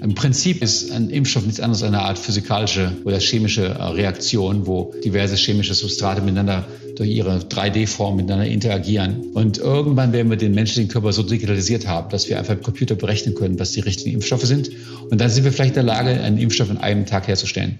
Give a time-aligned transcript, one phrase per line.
[0.00, 4.66] Im Prinzip ist ein Impfstoff nichts anderes als eine Art physikalische oder chemische äh, Reaktion,
[4.66, 9.30] wo diverse chemische Substrate miteinander durch ihre 3D-Form miteinander interagieren.
[9.34, 12.94] Und irgendwann werden wir den menschlichen Körper so digitalisiert haben, dass wir einfach im Computer
[12.94, 14.70] berechnen können, was die richtigen Impfstoffe sind.
[15.10, 17.78] Und dann sind wir vielleicht in der Lage, einen Impfstoff in einem Tag herzustellen.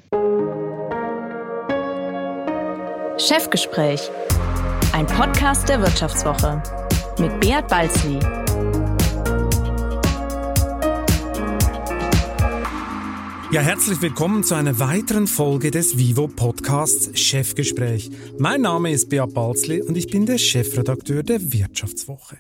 [3.19, 4.00] Chefgespräch,
[4.93, 6.62] ein Podcast der Wirtschaftswoche
[7.19, 8.19] mit Beat Balzli.
[13.50, 18.11] Ja, herzlich willkommen zu einer weiteren Folge des Vivo Podcasts Chefgespräch.
[18.39, 22.36] Mein Name ist Beat Balzli und ich bin der Chefredakteur der Wirtschaftswoche.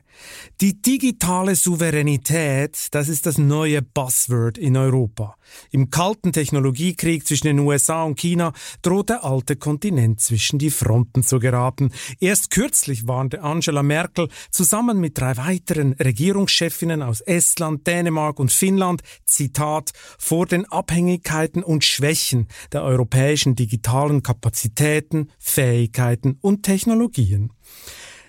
[0.60, 5.36] Die digitale Souveränität, das ist das neue Buzzword in Europa.
[5.70, 11.22] Im kalten Technologiekrieg zwischen den USA und China droht der alte Kontinent zwischen die Fronten
[11.22, 11.92] zu geraten.
[12.20, 19.02] Erst kürzlich warnte Angela Merkel zusammen mit drei weiteren Regierungschefinnen aus Estland, Dänemark und Finnland,
[19.24, 27.52] Zitat, vor den Abhängigkeiten und Schwächen der europäischen digitalen Kapazitäten, Fähigkeiten und Technologien.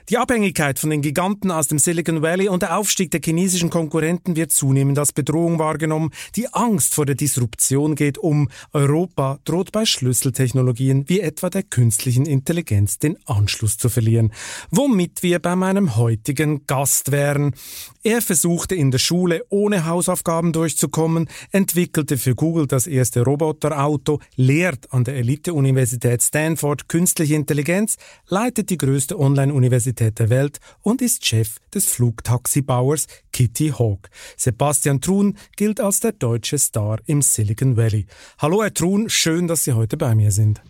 [0.09, 4.35] Die Abhängigkeit von den Giganten aus dem Silicon Valley und der Aufstieg der chinesischen Konkurrenten
[4.35, 6.09] wird zunehmend als Bedrohung wahrgenommen.
[6.35, 8.49] Die Angst vor der Disruption geht um.
[8.73, 14.33] Europa droht bei Schlüsseltechnologien wie etwa der künstlichen Intelligenz den Anschluss zu verlieren.
[14.71, 17.53] Womit wir bei meinem heutigen Gast wären.
[18.01, 24.91] Er versuchte in der Schule ohne Hausaufgaben durchzukommen, entwickelte für Google das erste Roboterauto, lehrt
[24.91, 31.25] an der Elite-Universität Stanford künstliche Intelligenz, leitet die größte Online-Universität Universität der Welt und ist
[31.25, 34.09] Chef des Flugtaxibauers Kitty Hawk.
[34.37, 38.05] Sebastian Truhn gilt als der deutsche Star im Silicon Valley.
[38.37, 40.61] Hallo Herr Truhn, schön, dass Sie heute bei mir sind.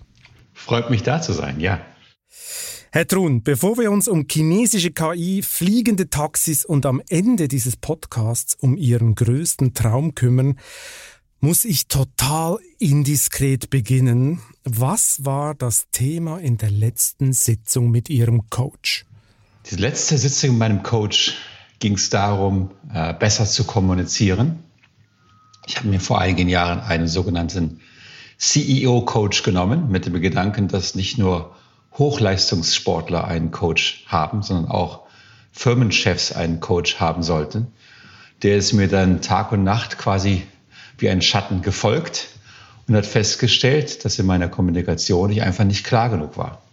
[0.53, 1.81] Freut mich da zu sein, ja.
[2.91, 8.55] Herr Truhn, bevor wir uns um chinesische KI, fliegende Taxis und am Ende dieses Podcasts
[8.55, 10.59] um Ihren größten Traum kümmern,
[11.39, 14.41] muss ich total indiskret beginnen.
[14.63, 19.05] Was war das Thema in der letzten Sitzung mit Ihrem Coach?
[19.69, 21.35] Die letzte Sitzung mit meinem Coach
[21.77, 24.63] ging es darum, äh, besser zu kommunizieren.
[25.67, 27.79] Ich habe mir vor einigen Jahren einen sogenannten
[28.39, 31.55] CEO-Coach genommen, mit dem Gedanken, dass nicht nur
[31.99, 35.01] Hochleistungssportler einen Coach haben, sondern auch
[35.51, 37.67] Firmenchefs einen Coach haben sollten.
[38.41, 40.47] Der ist mir dann Tag und Nacht quasi
[40.97, 42.29] wie ein Schatten gefolgt
[42.87, 46.63] und hat festgestellt, dass in meiner Kommunikation ich einfach nicht klar genug war.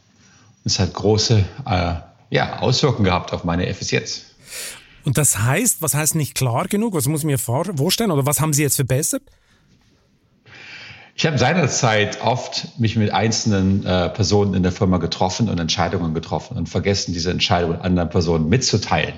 [0.65, 1.95] Es hat große äh,
[2.31, 4.27] ja, Auswirkungen gehabt auf meine Effizienz.
[5.05, 6.95] Und das heißt, was heißt nicht klar genug?
[6.95, 8.11] Was muss ich mir vorstellen?
[8.11, 9.23] Oder was haben Sie jetzt verbessert?
[11.15, 16.13] Ich habe seinerzeit oft mich mit einzelnen äh, Personen in der Firma getroffen und Entscheidungen
[16.13, 19.15] getroffen und vergessen, diese Entscheidungen anderen Personen mitzuteilen.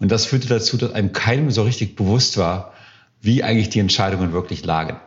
[0.00, 2.72] Und das führte dazu, dass einem keinem so richtig bewusst war,
[3.20, 5.00] wie eigentlich die Entscheidungen wirklich lagen.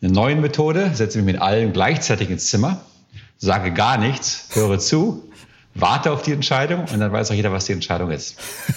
[0.00, 2.80] In der neuen Methode setze ich mich mit allen gleichzeitig ins Zimmer,
[3.36, 5.28] sage gar nichts, höre zu
[5.74, 8.36] warte auf die Entscheidung und dann weiß auch jeder, was die Entscheidung ist.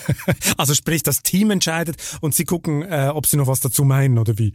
[0.58, 4.18] also sprich, das Team entscheidet und Sie gucken, äh, ob Sie noch was dazu meinen
[4.18, 4.54] oder wie?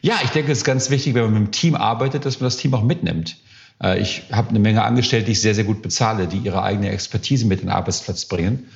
[0.00, 2.46] Ja, ich denke, es ist ganz wichtig, wenn man mit dem Team arbeitet, dass man
[2.46, 3.38] das Team auch mitnimmt.
[3.82, 6.90] Äh, ich habe eine Menge Angestellte, die ich sehr, sehr gut bezahle, die ihre eigene
[6.90, 8.68] Expertise mit in den Arbeitsplatz bringen.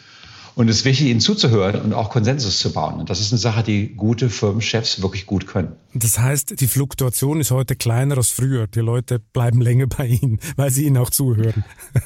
[0.54, 3.00] Und es ist wichtig, ihnen zuzuhören und auch Konsensus zu bauen.
[3.00, 5.76] Und das ist eine Sache, die gute Firmenchefs wirklich gut können.
[5.94, 8.66] Das heißt, die Fluktuation ist heute kleiner als früher.
[8.66, 11.64] Die Leute bleiben länger bei Ihnen, weil sie Ihnen auch zuhören.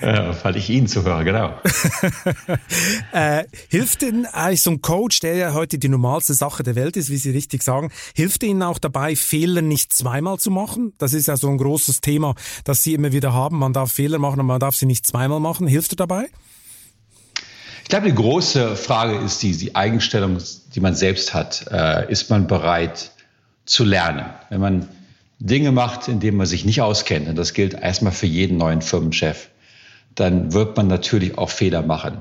[0.00, 1.54] Ja, weil ich Ihnen zuhöre, genau.
[3.12, 6.96] äh, hilft Ihnen eigentlich so ein Coach, der ja heute die normalste Sache der Welt
[6.96, 10.92] ist, wie Sie richtig sagen, hilft Ihnen auch dabei, Fehler nicht zweimal zu machen?
[10.98, 13.58] Das ist ja so ein großes Thema, das Sie immer wieder haben.
[13.58, 15.66] Man darf Fehler machen, aber man darf sie nicht zweimal machen.
[15.66, 16.28] Hilft er dabei?
[17.88, 20.36] Ich glaube, die große Frage ist die, die Eigenstellung,
[20.74, 21.64] die man selbst hat.
[21.72, 23.12] Äh, ist man bereit
[23.64, 24.26] zu lernen?
[24.50, 24.88] Wenn man
[25.38, 28.82] Dinge macht, in denen man sich nicht auskennt, und das gilt erstmal für jeden neuen
[28.82, 29.48] Firmenchef,
[30.14, 32.18] dann wird man natürlich auch Fehler machen.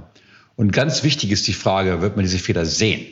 [0.55, 3.05] Und ganz wichtig ist die Frage, wird man diese Fehler sehen?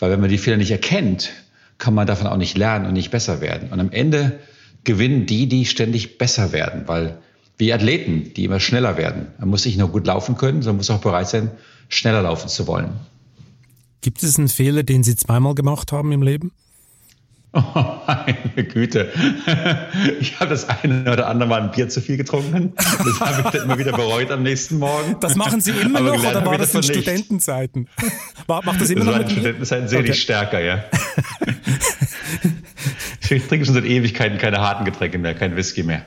[0.00, 1.30] Weil wenn man die Fehler nicht erkennt,
[1.78, 3.70] kann man davon auch nicht lernen und nicht besser werden.
[3.70, 4.40] Und am Ende
[4.82, 7.18] gewinnen die, die ständig besser werden, weil
[7.56, 9.28] wie Athleten, die immer schneller werden.
[9.38, 11.52] Man muss nicht nur gut laufen können, sondern muss auch bereit sein,
[11.88, 12.92] schneller laufen zu wollen.
[14.00, 16.52] Gibt es einen Fehler, den Sie zweimal gemacht haben im Leben?
[17.56, 17.62] Oh,
[18.06, 19.12] meine Güte.
[20.18, 22.72] Ich habe das eine oder andere Mal ein Bier zu viel getrunken.
[22.74, 25.16] Das habe ich dann immer wieder bereut am nächsten Morgen.
[25.20, 27.88] Das machen Sie immer noch oder war das in Studentenzeiten?
[28.48, 29.22] Macht das immer das noch?
[29.22, 30.10] in Studentenzeiten sehe okay.
[30.10, 30.84] ich stärker, ja.
[33.30, 36.04] Ich trinke schon seit Ewigkeiten keine harten Getränke mehr, kein Whisky mehr.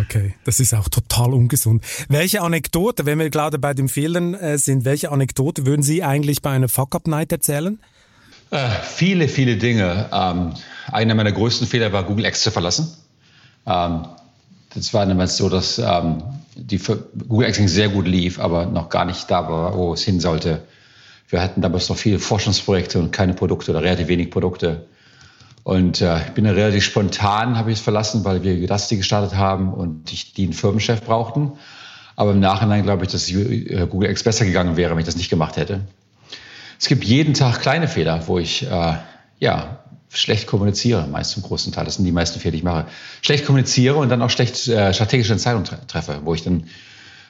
[0.00, 1.84] Okay, das ist auch total ungesund.
[2.08, 6.42] Welche Anekdote, wenn wir gerade bei den Fehlern äh, sind, welche Anekdote würden Sie eigentlich
[6.42, 7.78] bei einer Fuck-Up-Night erzählen?
[8.50, 10.08] Äh, viele, viele Dinge.
[10.12, 10.52] Ähm,
[10.90, 12.92] einer meiner größten Fehler war, Google X zu verlassen.
[13.66, 14.06] Ähm,
[14.74, 16.22] das war damals so, dass ähm,
[16.54, 16.78] die
[17.28, 20.62] Google X sehr gut lief, aber noch gar nicht da war, wo es hin sollte.
[21.28, 24.86] Wir hatten damals noch viele Forschungsprojekte und keine Produkte oder relativ wenig Produkte.
[25.64, 29.36] Und äh, ich bin ja relativ spontan, habe ich es verlassen, weil wir Udacity gestartet
[29.36, 31.52] haben und ich, die einen Firmenchef brauchten.
[32.16, 35.16] Aber im Nachhinein glaube ich, dass äh, Google X besser gegangen wäre, wenn ich das
[35.16, 35.80] nicht gemacht hätte.
[36.80, 38.94] Es gibt jeden Tag kleine Fehler, wo ich äh,
[39.38, 39.78] ja
[40.08, 41.84] schlecht kommuniziere, meist zum großen Teil.
[41.84, 42.86] Das sind die meisten Fehler, die ich mache.
[43.22, 46.64] Schlecht kommuniziere und dann auch schlecht äh, strategische Entscheidungen treffe, wo ich dann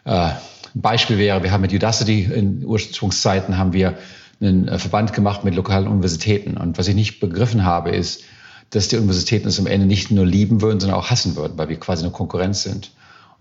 [0.05, 0.31] äh,
[0.75, 3.99] ein Beispiel wäre, wir haben mit Udacity in Ursprungszeiten haben wir
[4.43, 6.57] einen äh, Verband gemacht mit lokalen Universitäten.
[6.57, 8.25] Und was ich nicht begriffen habe, ist,
[8.71, 11.69] dass die Universitäten es am Ende nicht nur lieben würden, sondern auch hassen würden, weil
[11.69, 12.91] wir quasi eine Konkurrenz sind.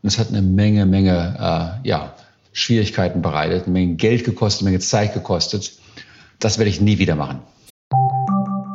[0.02, 2.14] Und es hat eine Menge, Menge äh, ja,
[2.54, 5.74] Schwierigkeiten bereitet, eine Menge Geld gekostet, eine Menge Zeit gekostet.
[6.40, 7.40] Das werde ich nie wieder machen.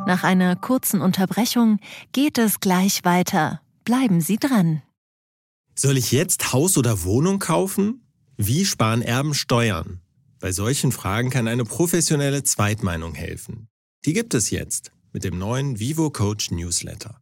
[0.07, 1.79] Nach einer kurzen Unterbrechung
[2.13, 3.61] geht es gleich weiter.
[3.83, 4.81] Bleiben Sie dran.
[5.75, 8.01] Soll ich jetzt Haus oder Wohnung kaufen?
[8.37, 9.99] Wie sparen Erben Steuern?
[10.39, 13.69] Bei solchen Fragen kann eine professionelle Zweitmeinung helfen.
[14.05, 17.19] Die gibt es jetzt mit dem neuen Vivo Coach Newsletter.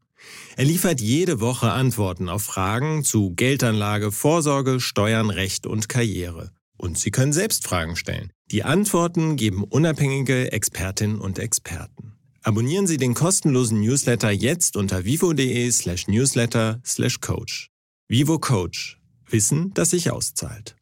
[0.58, 6.52] Er liefert jede Woche Antworten auf Fragen zu Geldanlage, Vorsorge, Steuern, Recht und Karriere.
[6.78, 8.32] Und Sie können selbst Fragen stellen.
[8.52, 12.14] Die Antworten geben unabhängige Expertinnen und Experten.
[12.44, 17.72] Abonnieren Sie den kostenlosen Newsletter jetzt unter vivo.de slash newsletter slash coach.
[18.08, 19.00] Vivo Coach.
[19.28, 20.76] Wissen, das sich auszahlt.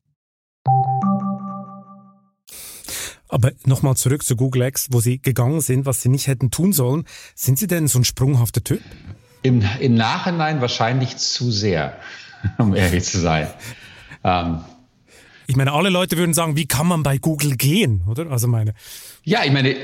[3.34, 6.72] Aber nochmal zurück zu Google X, wo Sie gegangen sind, was Sie nicht hätten tun
[6.72, 7.06] sollen.
[7.34, 8.80] Sind Sie denn so ein sprunghafter Typ?
[9.42, 11.98] Im, im Nachhinein wahrscheinlich zu sehr,
[12.60, 13.48] um ehrlich zu sein.
[14.24, 14.60] Ähm,
[15.48, 18.30] ich meine, alle Leute würden sagen, wie kann man bei Google gehen, oder?
[18.30, 18.76] Also meine.
[19.24, 19.78] Ja, ich meine,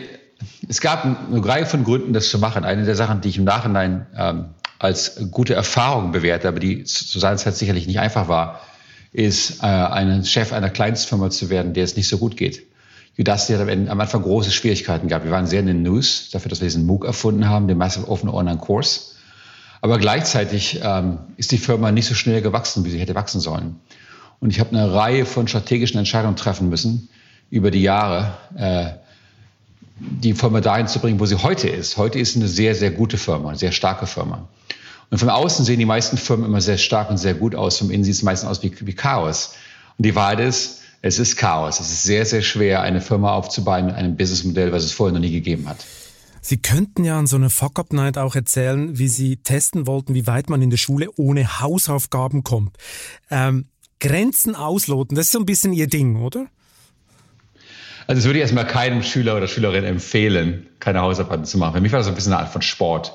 [0.68, 2.64] es gab eine Reihe von Gründen, das zu machen.
[2.64, 4.46] Eine der Sachen, die ich im Nachhinein ähm,
[4.78, 8.62] als gute Erfahrung bewerte, aber die zu seiner Zeit sicherlich nicht einfach war,
[9.12, 12.69] ist, äh, ein Chef einer Kleinstfirma zu werden, der es nicht so gut geht.
[13.18, 15.26] Udacity hat am Anfang große Schwierigkeiten gehabt.
[15.26, 18.10] Wir waren sehr in den News dafür, dass wir diesen MOOC erfunden haben, den Massive
[18.10, 19.16] Open Online Course.
[19.82, 23.80] Aber gleichzeitig ähm, ist die Firma nicht so schnell gewachsen, wie sie hätte wachsen sollen.
[24.40, 27.10] Und ich habe eine Reihe von strategischen Entscheidungen treffen müssen
[27.50, 28.92] über die Jahre, äh,
[30.00, 31.98] die Firma dahin zu bringen, wo sie heute ist.
[31.98, 34.48] Heute ist eine sehr, sehr gute Firma, eine sehr starke Firma.
[35.10, 37.78] Und von außen sehen die meisten Firmen immer sehr stark und sehr gut aus.
[37.78, 39.56] Vom Innen sieht es meistens aus wie, wie Chaos.
[39.98, 41.80] Und die Wahrheit ist, es ist Chaos.
[41.80, 45.22] Es ist sehr, sehr schwer, eine Firma aufzubauen mit einem Businessmodell, was es vorher noch
[45.22, 45.86] nie gegeben hat.
[46.42, 50.50] Sie könnten ja an so einer Fuck-Up-Night auch erzählen, wie Sie testen wollten, wie weit
[50.50, 52.78] man in der Schule ohne Hausaufgaben kommt.
[53.30, 53.66] Ähm,
[54.00, 56.48] Grenzen ausloten, das ist so ein bisschen Ihr Ding, oder?
[58.08, 61.76] Also das würde ich erstmal keinem Schüler oder Schülerin empfehlen, keine Hausaufgaben zu machen.
[61.76, 63.14] Für mich war das so ein bisschen eine Art von Sport.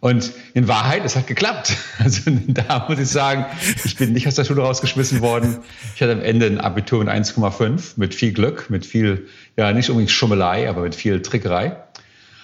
[0.00, 1.76] Und in Wahrheit, es hat geklappt.
[1.98, 3.46] Also da muss ich sagen,
[3.84, 5.58] ich bin nicht aus der Schule rausgeschmissen worden.
[5.96, 9.90] Ich hatte am Ende ein Abitur mit 1,5 mit viel Glück, mit viel, ja nicht
[9.90, 11.76] unbedingt Schummelei, aber mit viel Trickerei.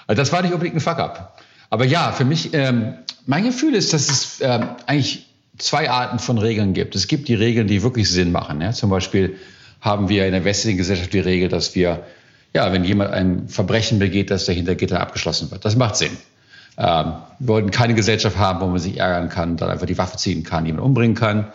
[0.09, 1.41] Also das war nicht unbedingt ein Fuck-up.
[1.71, 2.95] Aber ja, für mich, ähm,
[3.27, 5.27] mein Gefühl ist, dass es ähm, eigentlich
[5.59, 6.97] zwei Arten von Regeln gibt.
[6.97, 8.61] Es gibt die Regeln, die wirklich Sinn machen.
[8.61, 8.73] Ja?
[8.73, 9.37] Zum Beispiel
[9.81, 12.05] haben wir in der westlichen Gesellschaft die Regel, dass wir,
[12.53, 15.65] ja, wenn jemand ein Verbrechen begeht, dass der Hintergitter abgeschlossen wird.
[15.65, 16.17] Das macht Sinn.
[16.77, 20.17] Ähm, wir wollten keine Gesellschaft haben, wo man sich ärgern kann, dann einfach die Waffe
[20.17, 21.49] ziehen kann, jemanden umbringen kann.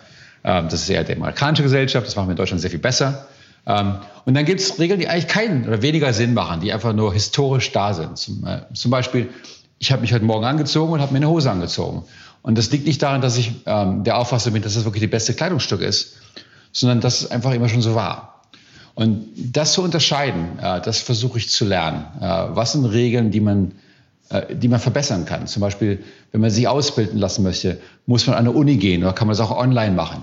[0.43, 3.27] Ähm, das ist eher die amerikanische Gesellschaft, das machen wir in Deutschland sehr viel besser.
[3.65, 3.95] Ähm,
[4.25, 7.13] und dann gibt es Regeln, die eigentlich keinen oder weniger Sinn machen, die einfach nur
[7.13, 8.17] historisch da sind.
[8.17, 9.29] Zum, äh, zum Beispiel,
[9.77, 12.03] ich habe mich heute Morgen angezogen und habe mir eine Hose angezogen.
[12.41, 15.33] Und das liegt nicht daran, dass ich der Auffassung bin, dass das wirklich die beste
[15.33, 16.17] Kleidungsstück ist,
[16.71, 18.29] sondern dass es einfach immer schon so war.
[18.99, 22.05] Und das zu unterscheiden, äh, das versuche ich zu lernen.
[22.19, 23.71] Äh, was sind Regeln, die man
[24.53, 25.47] die man verbessern kann.
[25.47, 29.13] Zum Beispiel, wenn man sich ausbilden lassen möchte, muss man an eine Uni gehen oder
[29.13, 30.21] kann man es auch online machen.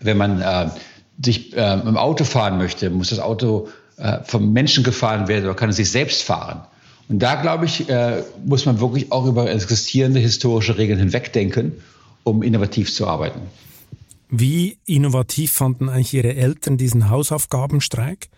[0.00, 0.68] Wenn man äh,
[1.24, 5.54] sich äh, im Auto fahren möchte, muss das Auto äh, vom Menschen gefahren werden oder
[5.54, 6.62] kann es sich selbst fahren.
[7.08, 11.72] Und da, glaube ich, äh, muss man wirklich auch über existierende historische Regeln hinwegdenken,
[12.24, 13.40] um innovativ zu arbeiten.
[14.30, 18.28] Wie innovativ fanden eigentlich Ihre Eltern diesen Hausaufgabenstreik?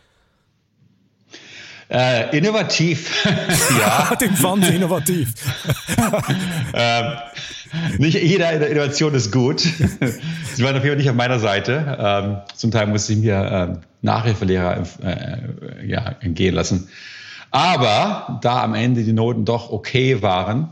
[1.94, 3.24] Äh, innovativ,
[3.78, 4.16] ja.
[4.16, 5.32] Den fand ich innovativ.
[6.74, 7.04] ähm,
[7.98, 9.60] nicht jede Innovation ist gut.
[9.60, 11.96] Sie waren auf jeden Fall nicht auf meiner Seite.
[12.00, 16.88] Ähm, zum Teil musste ich mir ähm, Nachhilfelehrer äh, ja, entgehen lassen.
[17.52, 20.70] Aber da am Ende die Noten doch okay waren,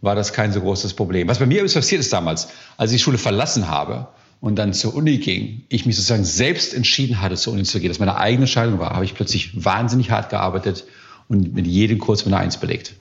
[0.00, 1.28] war das kein so großes Problem.
[1.28, 4.08] Was bei mir passiert ist damals, als ich die Schule verlassen habe,
[4.42, 7.90] und dann zur Uni ging, ich mich sozusagen selbst entschieden hatte, zur Uni zu gehen,
[7.90, 10.84] dass meine eigene Entscheidung war, habe ich plötzlich wahnsinnig hart gearbeitet
[11.28, 12.96] und mit jedem Kurs mit einer Eins belegt.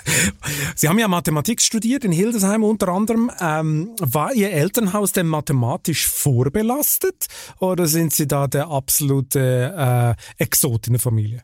[0.74, 3.30] Sie haben ja Mathematik studiert in Hildesheim unter anderem.
[3.42, 7.26] Ähm, war Ihr Elternhaus denn mathematisch vorbelastet
[7.58, 11.42] oder sind Sie da der absolute äh, Exot in der Familie?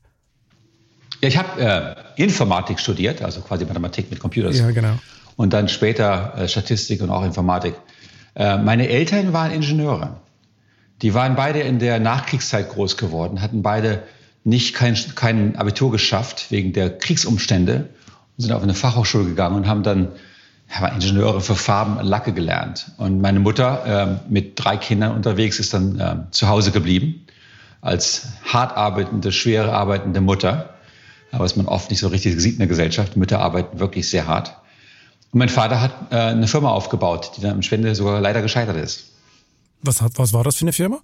[1.20, 1.60] Ja, ich habe
[2.16, 4.54] äh, Informatik studiert, also quasi Mathematik mit Computern.
[4.54, 4.98] Ja, genau.
[5.36, 7.74] Und dann später äh, Statistik und auch Informatik.
[8.36, 10.20] Äh, meine Eltern waren Ingenieure.
[11.02, 14.02] Die waren beide in der Nachkriegszeit groß geworden, hatten beide
[14.44, 17.88] nicht kein, kein Abitur geschafft wegen der Kriegsumstände
[18.36, 20.12] und sind auf eine Fachhochschule gegangen und haben dann
[20.70, 22.92] ja, Ingenieure für Farben und Lacke gelernt.
[22.98, 27.26] Und meine Mutter äh, mit drei Kindern unterwegs ist dann äh, zu Hause geblieben
[27.80, 30.74] als hart arbeitende, schwer arbeitende Mutter.
[31.32, 33.16] Aber was man oft nicht so richtig sieht in der Gesellschaft.
[33.16, 34.56] Mütter arbeiten wirklich sehr hart.
[35.36, 38.78] Und mein Vater hat äh, eine Firma aufgebaut, die dann am Spende sogar leider gescheitert
[38.78, 39.12] ist.
[39.82, 41.00] Was, hat, was war das für eine Firma?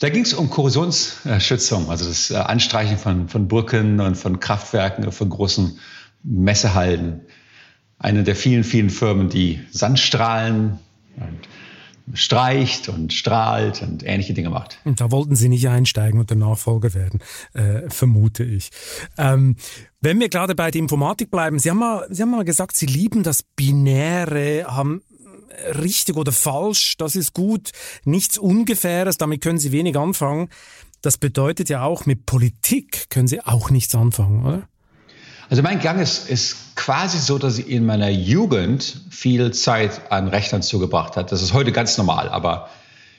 [0.00, 5.12] Da ging es um Korrosionsschützung, also das äh, Anstreichen von, von Brücken und von Kraftwerken,
[5.12, 5.78] von großen
[6.24, 7.20] Messehallen.
[8.00, 10.80] Eine der vielen, vielen Firmen, die Sandstrahlen
[11.18, 11.38] und
[12.14, 14.78] streicht und strahlt und ähnliche Dinge macht.
[14.84, 17.20] Und da wollten Sie nicht einsteigen und der Nachfolger werden,
[17.54, 18.70] äh, vermute ich.
[19.18, 19.56] Ähm,
[20.00, 22.86] wenn wir gerade bei der Informatik bleiben, Sie haben, mal, Sie haben mal gesagt, Sie
[22.86, 25.02] lieben das Binäre, haben
[25.74, 27.70] richtig oder falsch, das ist gut,
[28.04, 30.48] nichts Ungefähres, damit können Sie wenig anfangen.
[31.02, 34.68] Das bedeutet ja auch, mit Politik können Sie auch nichts anfangen, oder?
[35.52, 40.28] Also mein Gang ist, ist quasi so, dass ich in meiner Jugend viel Zeit an
[40.28, 41.30] Rechnern zugebracht hat.
[41.30, 42.70] Das ist heute ganz normal, aber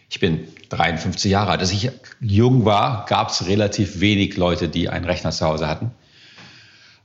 [0.09, 1.59] ich bin 53 Jahre alt.
[1.59, 5.91] Als ich jung war, gab es relativ wenig Leute, die einen Rechner zu Hause hatten.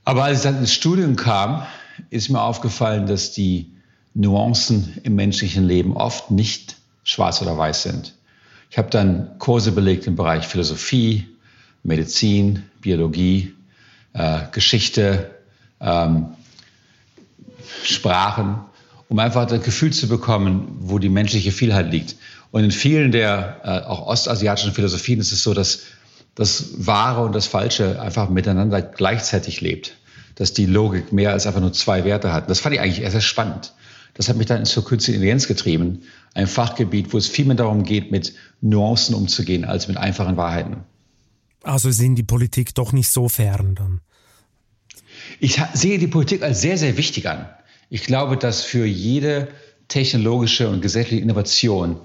[0.03, 1.61] Aber als ich dann ins Studium kam,
[2.09, 3.71] ist mir aufgefallen, dass die
[4.15, 8.15] Nuancen im menschlichen Leben oft nicht schwarz oder weiß sind.
[8.71, 11.27] Ich habe dann Kurse belegt im Bereich Philosophie,
[11.83, 13.53] Medizin, Biologie,
[14.13, 15.31] äh, Geschichte,
[15.79, 16.27] ähm,
[17.83, 18.59] Sprachen,
[19.07, 22.15] um einfach das Gefühl zu bekommen, wo die menschliche Vielheit liegt.
[22.51, 25.81] Und in vielen der äh, auch ostasiatischen Philosophien ist es so, dass
[26.35, 29.95] das Wahre und das Falsche einfach miteinander gleichzeitig lebt.
[30.35, 32.49] Dass die Logik mehr als einfach nur zwei Werte hat.
[32.49, 33.73] Das fand ich eigentlich sehr spannend.
[34.13, 36.03] Das hat mich dann zur künstlichen Intelligenz getrieben.
[36.33, 40.77] Ein Fachgebiet, wo es viel mehr darum geht, mit Nuancen umzugehen, als mit einfachen Wahrheiten.
[41.63, 44.01] Also sind die Politik doch nicht so fern dann?
[45.39, 47.49] Ich sehe die Politik als sehr, sehr wichtig an.
[47.89, 49.49] Ich glaube, dass für jede
[49.87, 51.97] technologische und gesetzliche Innovation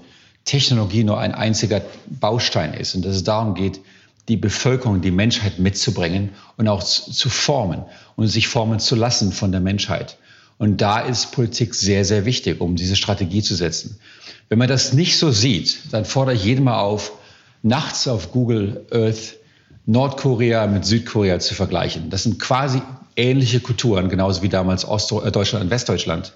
[0.43, 3.81] Technologie nur ein einziger Baustein ist und dass es darum geht,
[4.27, 7.83] die Bevölkerung, die Menschheit mitzubringen und auch zu formen
[8.15, 10.17] und sich formen zu lassen von der Menschheit.
[10.57, 13.99] Und da ist Politik sehr, sehr wichtig, um diese Strategie zu setzen.
[14.49, 17.11] Wenn man das nicht so sieht, dann fordere ich jeden mal auf,
[17.61, 19.35] nachts auf Google Earth
[19.85, 22.09] Nordkorea mit Südkorea zu vergleichen.
[22.09, 22.81] Das sind quasi
[23.15, 26.33] ähnliche Kulturen, genauso wie damals Ostdeutschland und Westdeutschland,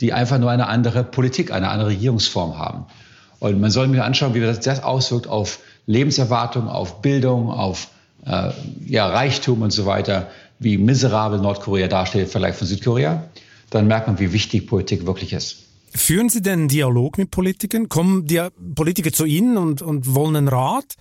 [0.00, 2.86] die einfach nur eine andere Politik, eine andere Regierungsform haben.
[3.38, 7.88] Und man soll mir anschauen, wie das, das auswirkt auf Lebenserwartung, auf Bildung, auf
[8.26, 8.50] äh,
[8.86, 10.28] ja, Reichtum und so weiter,
[10.58, 13.22] wie miserabel Nordkorea dasteht im Vergleich von Südkorea
[13.70, 15.64] dann merkt man, wie wichtig Politik wirklich ist.
[15.94, 17.88] Führen Sie denn einen Dialog mit Politikern?
[17.88, 20.96] Kommen die Politiker zu Ihnen und, und wollen einen Rat?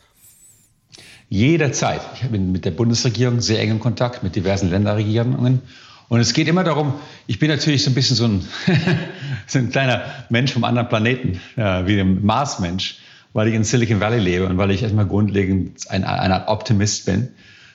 [1.30, 2.02] Jederzeit.
[2.16, 5.62] Ich bin mit der Bundesregierung sehr eng in Kontakt, mit diversen Länderregierungen.
[6.10, 6.94] Und es geht immer darum,
[7.28, 8.48] ich bin natürlich so ein bisschen so ein,
[9.48, 13.00] so ein kleiner Mensch vom anderen Planeten, ja, wie ein Marsmensch,
[13.34, 17.06] weil ich in Silicon Valley lebe und weil ich erstmal grundlegend ein, eine Art Optimist
[17.06, 17.28] bin.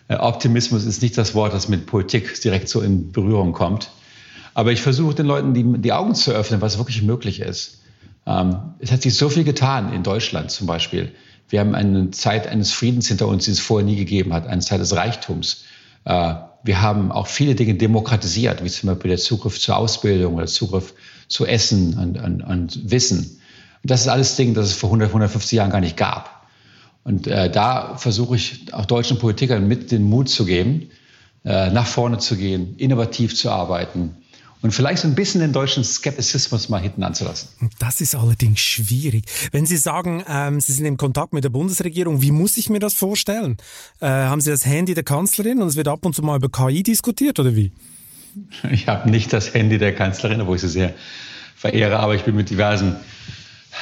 [0.08, 3.90] Äh, Optimismus ist nicht das Wort, das mit Politik direkt so in Berührung kommt.
[4.54, 7.82] Aber ich versuche den Leuten die, die Augen zu öffnen, was wirklich möglich ist.
[8.26, 11.12] Ähm, es hat sich so viel getan in Deutschland zum Beispiel.
[11.48, 14.62] Wir haben eine Zeit eines Friedens hinter uns, die es vorher nie gegeben hat, eine
[14.62, 15.64] Zeit des Reichtums.
[16.04, 16.34] Äh,
[16.64, 20.94] wir haben auch viele Dinge demokratisiert, wie zum Beispiel der Zugriff zur Ausbildung oder Zugriff
[21.28, 23.40] zu Essen und, und, und Wissen.
[23.82, 26.46] Und das ist alles Dinge, das es vor 100, 150 Jahren gar nicht gab.
[27.04, 30.90] Und äh, da versuche ich auch deutschen Politikern mit den Mut zu geben,
[31.44, 34.16] äh, nach vorne zu gehen, innovativ zu arbeiten,
[34.62, 37.48] und vielleicht so ein bisschen den deutschen Skeptizismus mal hinten anzulassen.
[37.78, 39.24] Das ist allerdings schwierig.
[39.50, 42.78] Wenn Sie sagen, ähm, Sie sind im Kontakt mit der Bundesregierung, wie muss ich mir
[42.78, 43.56] das vorstellen?
[44.00, 46.48] Äh, haben Sie das Handy der Kanzlerin und es wird ab und zu mal über
[46.48, 47.72] KI diskutiert oder wie?
[48.70, 50.94] Ich habe nicht das Handy der Kanzlerin, wo ich sie sehr
[51.54, 52.96] verehre, aber ich bin mit diversen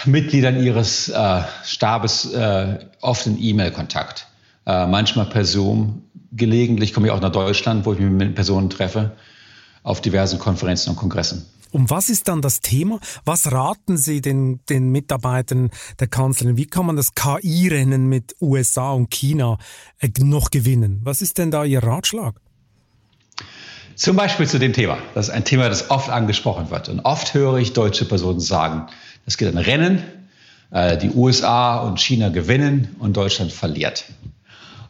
[0.05, 4.27] Mitgliedern ihres äh, Stabes äh, oft in E-Mail-Kontakt.
[4.67, 6.03] Äh, manchmal per Zoom.
[6.33, 9.13] Gelegentlich komme ich auch nach Deutschland, wo ich mich mit Personen treffe.
[9.83, 11.47] Auf diversen Konferenzen und Kongressen.
[11.73, 12.99] Um was ist dann das Thema?
[13.25, 15.71] Was raten Sie den, den Mitarbeitern
[16.01, 16.57] der Kanzlerin?
[16.57, 19.59] Wie kann man das KI-Rennen mit USA und China
[20.01, 21.01] äh, noch gewinnen?
[21.05, 22.35] Was ist denn da Ihr Ratschlag?
[23.95, 24.99] Zum Beispiel zu dem Thema.
[25.15, 26.89] Das ist ein Thema, das oft angesprochen wird.
[26.89, 28.87] Und oft höre ich deutsche Personen sagen,
[29.27, 30.03] es geht ein Rennen,
[30.71, 34.07] äh, die USA und China gewinnen und Deutschland verliert.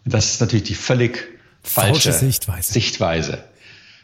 [0.04, 1.28] Und das ist natürlich die völlig
[1.62, 2.72] falsche, falsche Sichtweise.
[2.72, 3.44] Sichtweise.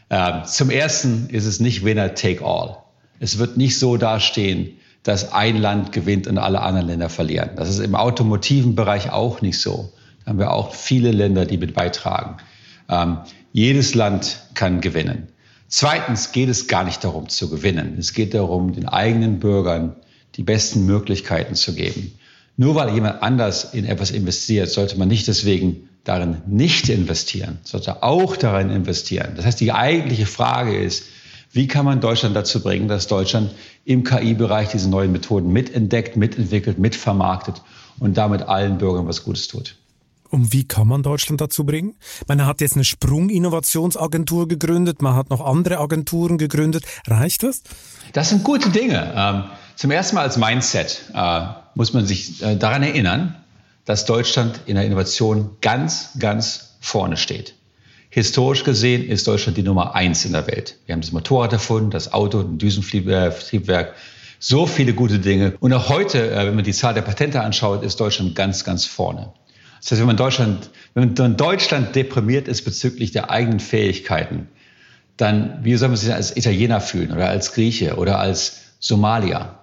[0.09, 2.77] Ähm, zum Ersten ist es nicht Winner take all.
[3.19, 7.51] Es wird nicht so dastehen, dass ein Land gewinnt und alle anderen Länder verlieren.
[7.55, 9.91] Das ist im automotiven Bereich auch nicht so.
[10.23, 12.37] Da haben wir auch viele Länder, die mit beitragen.
[12.89, 13.19] Ähm,
[13.53, 15.29] jedes Land kann gewinnen.
[15.67, 17.95] Zweitens geht es gar nicht darum zu gewinnen.
[17.97, 19.95] Es geht darum, den eigenen Bürgern
[20.35, 22.17] die besten Möglichkeiten zu geben.
[22.57, 28.01] Nur weil jemand anders in etwas investiert, sollte man nicht deswegen darin nicht investieren, sollte
[28.01, 29.33] auch darin investieren.
[29.35, 31.03] Das heißt, die eigentliche Frage ist,
[31.51, 33.51] wie kann man Deutschland dazu bringen, dass Deutschland
[33.85, 37.61] im KI-Bereich diese neuen Methoden mitentdeckt, mitentwickelt, mitvermarktet
[37.99, 39.75] und damit allen Bürgern was Gutes tut?
[40.29, 41.95] Und wie kann man Deutschland dazu bringen?
[42.27, 46.83] Man hat jetzt eine Sprung-Innovationsagentur gegründet, man hat noch andere Agenturen gegründet.
[47.07, 47.61] Reicht das?
[48.13, 49.13] Das sind gute Dinge.
[49.15, 49.43] Ähm,
[49.75, 51.41] zum ersten Mal als Mindset äh,
[51.77, 53.35] muss man sich äh, daran erinnern,
[53.85, 57.53] dass Deutschland in der Innovation ganz, ganz vorne steht.
[58.09, 60.77] Historisch gesehen ist Deutschland die Nummer eins in der Welt.
[60.85, 63.93] Wir haben das Motorrad erfunden, das Auto, ein Düsentriebwerk,
[64.39, 65.53] so viele gute Dinge.
[65.59, 68.85] Und auch heute, äh, wenn man die Zahl der Patente anschaut, ist Deutschland ganz, ganz
[68.85, 69.33] vorne.
[69.79, 74.47] Das heißt, wenn man Deutschland, wenn man Deutschland deprimiert ist bezüglich der eigenen Fähigkeiten,
[75.15, 79.59] dann, wie soll man sich als Italiener fühlen oder als Grieche oder als Somalier?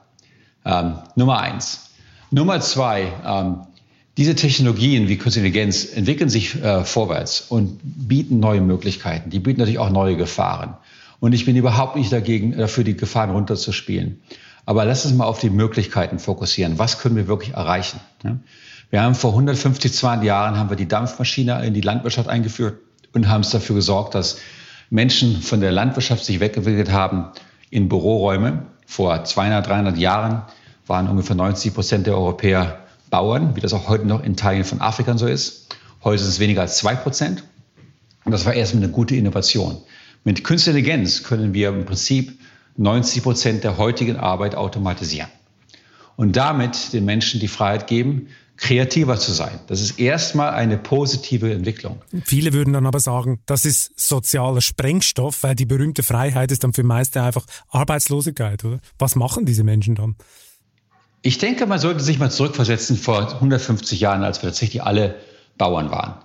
[0.64, 1.84] Ähm, Nummer eins.
[2.34, 3.58] Nummer zwei, ähm,
[4.16, 9.30] diese Technologien wie Künstliche Intelligenz entwickeln sich äh, vorwärts und bieten neue Möglichkeiten.
[9.30, 10.74] Die bieten natürlich auch neue Gefahren.
[11.20, 14.20] Und ich bin überhaupt nicht dagegen, dafür die Gefahren runterzuspielen.
[14.66, 16.76] Aber lass uns mal auf die Möglichkeiten fokussieren.
[16.76, 18.00] Was können wir wirklich erreichen?
[18.24, 18.36] Ja?
[18.90, 22.80] Wir haben vor 150, 200 Jahren haben wir die Dampfmaschine in die Landwirtschaft eingeführt
[23.12, 24.38] und haben es dafür gesorgt, dass
[24.90, 27.26] Menschen von der Landwirtschaft sich wegentwickelt haben
[27.70, 28.66] in Büroräume.
[28.86, 30.42] Vor 200, 300 Jahren
[30.86, 34.80] waren ungefähr 90 Prozent der Europäer Bauern, wie das auch heute noch in Teilen von
[34.80, 35.74] Afrika so ist.
[36.02, 37.44] Heute ist es weniger als 2 Prozent.
[38.24, 39.78] Und das war erstmal eine gute Innovation.
[40.24, 42.38] Mit Künstlicher Intelligenz können wir im Prinzip
[42.76, 45.28] 90 Prozent der heutigen Arbeit automatisieren.
[46.16, 49.58] Und damit den Menschen die Freiheit geben, kreativer zu sein.
[49.66, 52.00] Das ist erstmal eine positive Entwicklung.
[52.24, 56.72] Viele würden dann aber sagen, das ist sozialer Sprengstoff, weil die berühmte Freiheit ist dann
[56.72, 58.78] für meiste einfach Arbeitslosigkeit, oder?
[58.98, 60.14] Was machen diese Menschen dann?
[61.26, 65.14] Ich denke, man sollte sich mal zurückversetzen vor 150 Jahren, als wir tatsächlich alle
[65.56, 66.16] Bauern waren.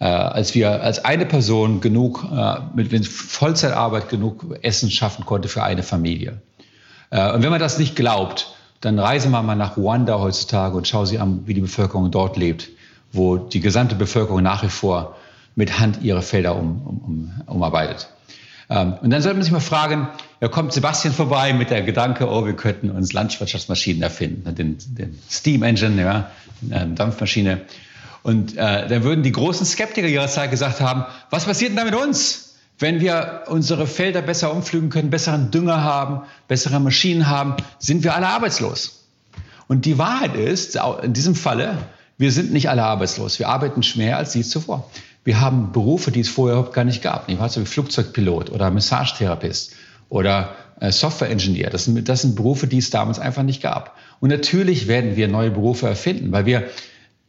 [0.00, 5.62] Äh, als wir als eine Person genug, äh, mit Vollzeitarbeit genug Essen schaffen konnte für
[5.62, 6.42] eine Familie.
[7.10, 11.04] Äh, und wenn man das nicht glaubt, dann reise mal nach Ruanda heutzutage und schau
[11.04, 12.70] sie an, wie die Bevölkerung dort lebt,
[13.12, 15.14] wo die gesamte Bevölkerung nach wie vor
[15.54, 18.08] mit Hand ihre Felder um, um, um, umarbeitet.
[18.70, 22.30] Ähm, und dann sollte man sich mal fragen, da kommt Sebastian vorbei mit der Gedanke,
[22.30, 26.30] oh, wir könnten uns Landwirtschaftsmaschinen erfinden, den, den Steam Engine, ja,
[26.70, 27.62] eine Dampfmaschine.
[28.22, 31.84] Und äh, dann würden die großen Skeptiker ihrer Zeit gesagt haben, was passiert denn da
[31.84, 32.54] mit uns?
[32.78, 38.14] Wenn wir unsere Felder besser umflügen können, besseren Dünger haben, bessere Maschinen haben, sind wir
[38.14, 39.04] alle arbeitslos.
[39.68, 41.76] Und die Wahrheit ist, in diesem Falle,
[42.16, 43.38] wir sind nicht alle arbeitslos.
[43.38, 44.90] Wir arbeiten mehr als je zuvor.
[45.24, 47.28] Wir haben Berufe, die es vorher überhaupt gar nicht gab.
[47.28, 47.48] Nicht wahr?
[47.48, 49.74] So wie Flugzeugpilot oder Massagetherapist
[50.08, 51.70] oder äh, Software-Engineer.
[51.70, 53.96] Das sind, das sind Berufe, die es damals einfach nicht gab.
[54.20, 56.68] Und natürlich werden wir neue Berufe erfinden, weil wir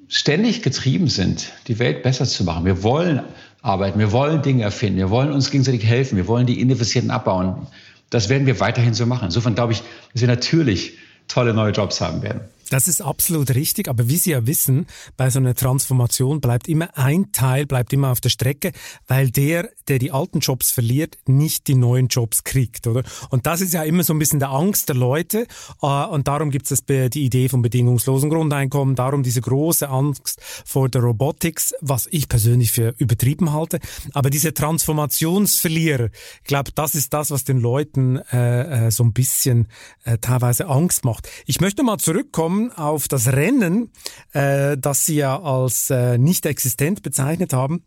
[0.07, 2.65] ständig getrieben sind, die Welt besser zu machen.
[2.65, 3.21] Wir wollen
[3.61, 7.67] arbeiten, wir wollen Dinge erfinden, wir wollen uns gegenseitig helfen, wir wollen die Ineffizienten abbauen.
[8.09, 9.25] Das werden wir weiterhin so machen.
[9.25, 12.41] Insofern glaube ich, dass wir natürlich tolle neue Jobs haben werden.
[12.71, 16.97] Das ist absolut richtig, aber wie Sie ja wissen, bei so einer Transformation bleibt immer
[16.97, 18.71] ein Teil, bleibt immer auf der Strecke,
[19.07, 23.03] weil der, der die alten Jobs verliert, nicht die neuen Jobs kriegt, oder?
[23.29, 25.47] Und das ist ja immer so ein bisschen der Angst der Leute
[25.81, 30.87] äh, und darum gibt es die Idee vom bedingungslosen Grundeinkommen, darum diese große Angst vor
[30.87, 33.79] der Robotics, was ich persönlich für übertrieben halte,
[34.13, 39.11] aber diese Transformationsverlierer, ich glaube, das ist das, was den Leuten äh, äh, so ein
[39.11, 39.67] bisschen
[40.05, 41.27] äh, teilweise Angst macht.
[41.45, 43.91] Ich möchte mal zurückkommen auf das Rennen,
[44.33, 47.83] äh, das Sie ja als äh, nicht existent bezeichnet haben.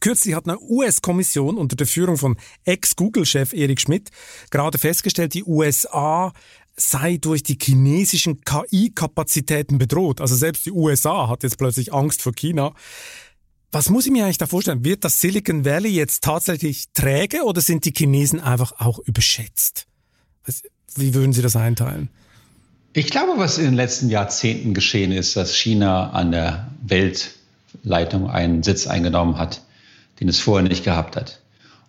[0.00, 4.10] Kürzlich hat eine US-Kommission unter der Führung von Ex-Google-Chef Eric Schmidt
[4.50, 6.34] gerade festgestellt, die USA
[6.76, 10.20] sei durch die chinesischen KI-Kapazitäten bedroht.
[10.20, 12.74] Also selbst die USA hat jetzt plötzlich Angst vor China.
[13.72, 14.84] Was muss ich mir eigentlich da vorstellen?
[14.84, 19.86] Wird das Silicon Valley jetzt tatsächlich träge oder sind die Chinesen einfach auch überschätzt?
[20.96, 22.10] Wie würden Sie das einteilen?
[22.96, 28.62] Ich glaube, was in den letzten Jahrzehnten geschehen ist, dass China an der Weltleitung einen
[28.62, 29.62] Sitz eingenommen hat,
[30.20, 31.40] den es vorher nicht gehabt hat.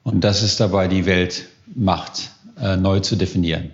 [0.04, 3.66] Und das ist dabei, die Weltmacht äh, neu zu definieren.
[3.66, 3.72] In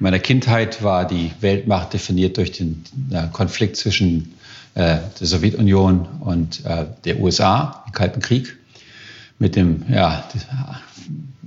[0.00, 2.82] meiner Kindheit war die Weltmacht definiert durch den
[3.12, 4.34] äh, Konflikt zwischen
[4.74, 8.56] äh, der Sowjetunion und äh, der USA, den Kalten Krieg,
[9.38, 10.24] mit dem ja,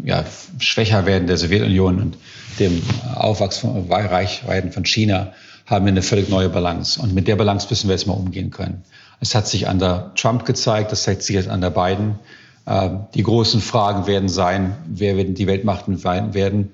[0.04, 0.26] ja,
[0.60, 2.18] schwächer werden der Sowjetunion und
[2.60, 2.82] dem
[3.16, 5.34] Aufwachs von Reichweiten von China
[5.66, 7.00] haben wir eine völlig neue Balance.
[7.00, 8.84] Und mit der Balance müssen wir jetzt mal umgehen können.
[9.20, 12.20] Es hat sich an der Trump gezeigt, das zeigt sich jetzt an der Biden.
[12.66, 16.72] Äh, die großen Fragen werden sein, wer werden die Weltmachten werden,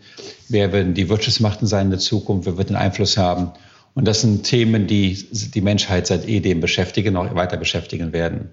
[0.49, 3.51] wer werden die Wirtschaftsmachten sein in der Zukunft, wer wird den Einfluss haben.
[3.95, 8.49] Und das sind Themen, die die Menschheit seit ehedem beschäftigen, noch weiter beschäftigen werden.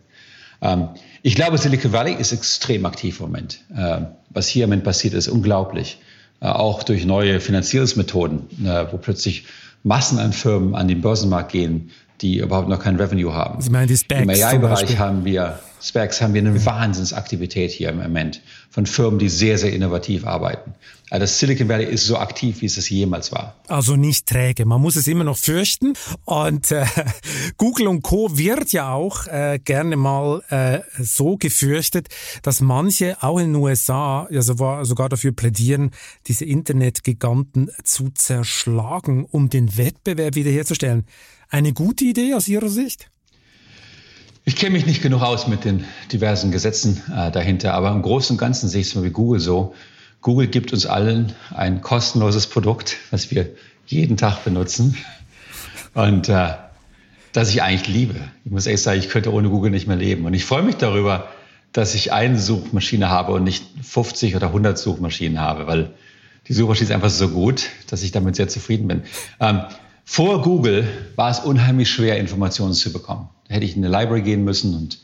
[0.63, 0.89] Ähm,
[1.23, 3.61] ich glaube, Silicon Valley ist extrem aktiv im Moment.
[3.77, 5.99] Ähm, was hier im Moment passiert, ist unglaublich.
[6.41, 9.45] Äh, auch durch neue Finanzierungsmethoden, äh, wo plötzlich
[9.83, 13.61] Massen an Firmen an den Börsenmarkt gehen, die überhaupt noch kein Revenue haben.
[13.61, 17.97] Sie meinen die Specs Im AI-Bereich haben wir Specs haben wir eine Wahnsinnsaktivität hier im
[17.97, 20.75] Moment von Firmen, die sehr, sehr innovativ arbeiten.
[21.09, 23.57] Also das Silicon Valley ist so aktiv, wie es es jemals war.
[23.67, 24.65] Also nicht träge.
[24.65, 25.95] Man muss es immer noch fürchten.
[26.25, 26.85] Und äh,
[27.57, 28.37] Google und Co.
[28.37, 32.09] wird ja auch äh, gerne mal äh, so gefürchtet,
[32.43, 35.91] dass manche auch in den USA ja sogar, sogar dafür plädieren,
[36.29, 41.07] diese Internetgiganten zu zerschlagen, um den Wettbewerb wiederherzustellen.
[41.51, 43.11] Eine gute Idee aus Ihrer Sicht?
[44.45, 48.35] Ich kenne mich nicht genug aus mit den diversen Gesetzen äh, dahinter, aber im Großen
[48.35, 49.75] und Ganzen sehe ich es mal wie Google so.
[50.23, 53.49] Google gibt uns allen ein kostenloses Produkt, was wir
[53.87, 54.97] jeden Tag benutzen
[55.95, 56.55] und äh,
[57.33, 58.15] das ich eigentlich liebe.
[58.45, 60.27] Ich muss ehrlich sagen, ich könnte ohne Google nicht mehr leben.
[60.27, 61.29] Und ich freue mich darüber,
[61.73, 65.95] dass ich eine Suchmaschine habe und nicht 50 oder 100 Suchmaschinen habe, weil
[66.49, 69.03] die Suchmaschine ist einfach so gut, dass ich damit sehr zufrieden bin.
[69.39, 69.63] Ähm,
[70.13, 73.29] vor Google war es unheimlich schwer, Informationen zu bekommen.
[73.47, 74.99] Da hätte ich in eine Library gehen müssen und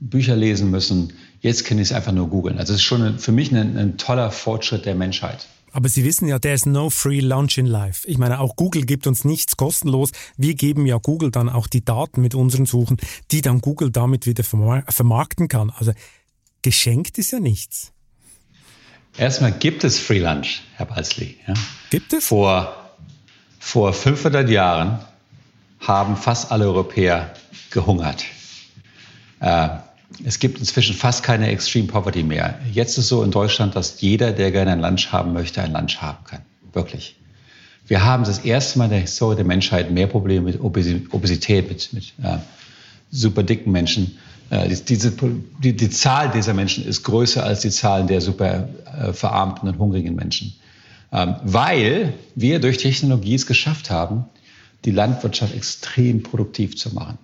[0.00, 1.12] Bücher lesen müssen.
[1.42, 2.56] Jetzt kann ich es einfach nur googeln.
[2.56, 5.46] Also es ist schon für mich ein, ein toller Fortschritt der Menschheit.
[5.72, 8.08] Aber Sie wissen ja, there's no free lunch in life.
[8.08, 10.12] Ich meine, auch Google gibt uns nichts kostenlos.
[10.38, 12.96] Wir geben ja Google dann auch die Daten mit unseren Suchen,
[13.30, 15.68] die dann Google damit wieder vermarkten kann.
[15.76, 15.92] Also
[16.62, 17.92] geschenkt ist ja nichts.
[19.18, 21.36] Erstmal gibt es Free Lunch, Herr Balsley.
[21.46, 21.52] Ja?
[21.90, 22.24] Gibt es?
[22.28, 22.77] Vor
[23.58, 24.98] vor 500 Jahren
[25.80, 27.32] haben fast alle Europäer
[27.70, 28.24] gehungert.
[29.40, 29.68] Äh,
[30.24, 32.58] es gibt inzwischen fast keine Extreme Poverty mehr.
[32.72, 35.72] Jetzt ist es so in Deutschland, dass jeder, der gerne ein Lunch haben möchte, ein
[35.72, 36.40] Lunch haben kann.
[36.72, 37.16] Wirklich.
[37.86, 41.92] Wir haben das erste Mal in der Historie der Menschheit mehr Probleme mit Obesität, mit,
[41.92, 42.38] mit äh,
[43.10, 44.18] super dicken Menschen.
[44.50, 45.12] Äh, diese,
[45.62, 48.68] die, die, Zahl dieser Menschen ist größer als die Zahl der super
[48.98, 50.54] äh, verarmten und hungrigen Menschen.
[51.10, 54.26] Ähm, weil wir durch Technologie es geschafft haben,
[54.84, 57.18] die Landwirtschaft extrem produktiv zu machen.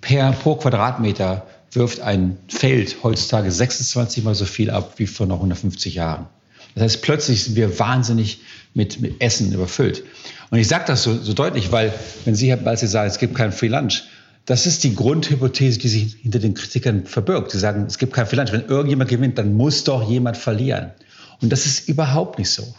[0.00, 5.36] Per, pro Quadratmeter wirft ein Feld heutzutage 26 mal so viel ab wie vor noch
[5.36, 6.26] 150 Jahren.
[6.74, 8.40] Das heißt, plötzlich sind wir wahnsinnig
[8.74, 10.04] mit, mit Essen überfüllt.
[10.50, 11.92] Und ich sage das so, so deutlich, weil,
[12.24, 14.04] wenn Sie, Herr Balz, sagen, es gibt kein Free Lunch,
[14.46, 17.50] das ist die Grundhypothese, die sich hinter den Kritikern verbirgt.
[17.50, 18.52] Sie sagen, es gibt kein Free Lunch.
[18.52, 20.90] Wenn irgendjemand gewinnt, dann muss doch jemand verlieren.
[21.42, 22.74] Und das ist überhaupt nicht so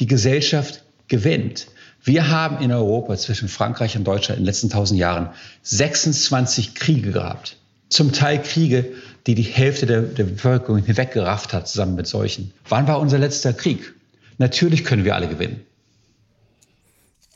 [0.00, 1.68] die Gesellschaft gewinnt.
[2.02, 5.30] Wir haben in Europa zwischen Frankreich und Deutschland in den letzten tausend Jahren
[5.62, 7.56] 26 Kriege gehabt.
[7.90, 8.92] Zum Teil Kriege,
[9.26, 12.52] die die Hälfte der, der Bevölkerung hinweggerafft hat, zusammen mit solchen.
[12.68, 13.92] Wann war unser letzter Krieg?
[14.38, 15.60] Natürlich können wir alle gewinnen.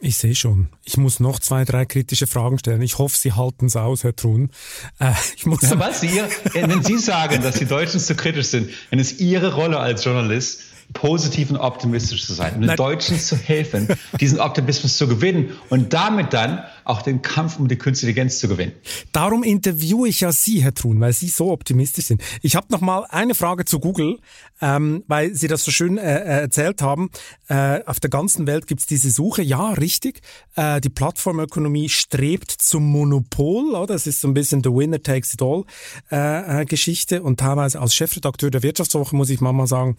[0.00, 0.68] Ich sehe schon.
[0.85, 2.83] Ich muss noch zwei, drei kritische Fragen stellen.
[2.83, 4.50] Ich hoffe, Sie halten es aus, Herr Trun.
[4.98, 6.20] Äh, ich muss ja, was, Sie,
[6.53, 10.61] wenn Sie sagen, dass die Deutschen zu kritisch sind, dann ist Ihre Rolle als Journalist,
[10.92, 13.88] positiv und optimistisch zu sein und den Deutschen zu helfen,
[14.20, 18.48] diesen Optimismus zu gewinnen und damit dann auch den Kampf um die künstliche Intelligenz zu
[18.48, 18.72] gewinnen.
[19.12, 22.22] Darum interviewe ich ja Sie, Herr Trun, weil Sie so optimistisch sind.
[22.42, 24.18] Ich habe noch mal eine Frage zu Google,
[24.60, 27.10] ähm, weil Sie das so schön äh, äh erzählt haben.
[27.48, 29.42] Äh, auf der ganzen Welt gibt's diese Suche.
[29.42, 30.20] Ja, richtig.
[30.54, 33.74] Äh, die Plattformökonomie strebt zum Monopol.
[33.74, 33.94] Oder?
[33.94, 35.64] Das ist so ein bisschen the winner takes it all
[36.10, 37.22] äh, äh, Geschichte.
[37.22, 39.96] Und teilweise als Chefredakteur der Wirtschaftswoche muss ich mal sagen,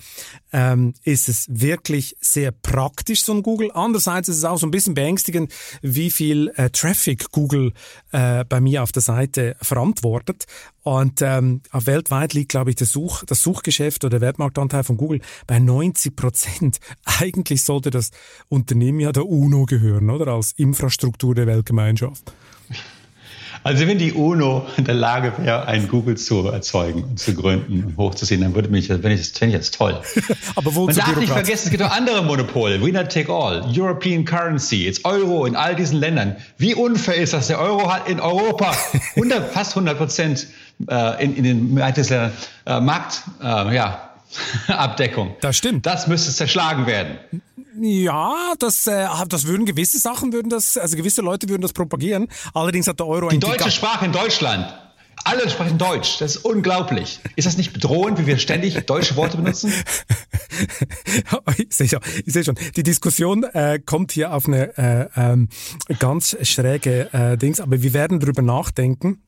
[0.53, 3.71] ähm, ist es wirklich sehr praktisch, so ein Google.
[3.73, 7.73] Andererseits ist es auch so ein bisschen beängstigend, wie viel äh, Traffic Google
[8.11, 10.45] äh, bei mir auf der Seite verantwortet.
[10.83, 15.21] Und ähm, weltweit liegt, glaube ich, der Such, das Suchgeschäft oder der Wertmarktanteil von Google
[15.47, 16.79] bei 90 Prozent.
[17.05, 18.11] Eigentlich sollte das
[18.49, 20.27] Unternehmen ja der UNO gehören, oder?
[20.27, 22.33] Als Infrastruktur der Weltgemeinschaft.
[23.65, 27.83] Also wenn die UNO in der Lage wäre, ein Google zu erzeugen und zu gründen
[27.83, 29.99] und hochzuziehen, dann würde mich, wenn ich das fände ich das toll.
[30.55, 32.79] Aber wo Man darf nicht vergessen, es gibt auch andere Monopole.
[32.79, 36.35] Winner take all, European Currency, jetzt Euro in all diesen Ländern.
[36.59, 37.47] Wie unfair ist das?
[37.47, 38.71] Der Euro hat in Europa
[39.15, 40.45] 100, fast 100 Prozent
[40.87, 42.33] äh, in, in den Ländern
[42.67, 44.11] äh, Markt, äh, ja,
[44.67, 45.37] Abdeckung.
[45.41, 45.87] Das stimmt.
[45.87, 47.17] Das müsste zerschlagen werden.
[47.79, 52.27] Ja, das, äh, das würden gewisse Sachen würden das, also gewisse Leute würden das propagieren.
[52.53, 54.73] Allerdings hat der Euro Die deutsche Sprache in Deutschland.
[55.23, 56.19] Alle sprechen Deutsch.
[56.19, 57.19] Das ist unglaublich.
[57.35, 59.73] Ist das nicht bedrohend, wie wir ständig deutsche Worte benutzen?
[61.57, 62.55] ich sehe schon, ich sehe schon.
[62.75, 65.49] Die Diskussion äh, kommt hier auf eine äh, ähm,
[65.99, 69.23] ganz schräge äh, Dings, aber wir werden drüber nachdenken.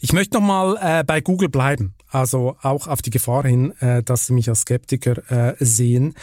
[0.00, 4.02] Ich möchte noch mal äh, bei Google bleiben, also auch auf die Gefahr hin, äh,
[4.02, 6.14] dass Sie mich als Skeptiker äh, sehen.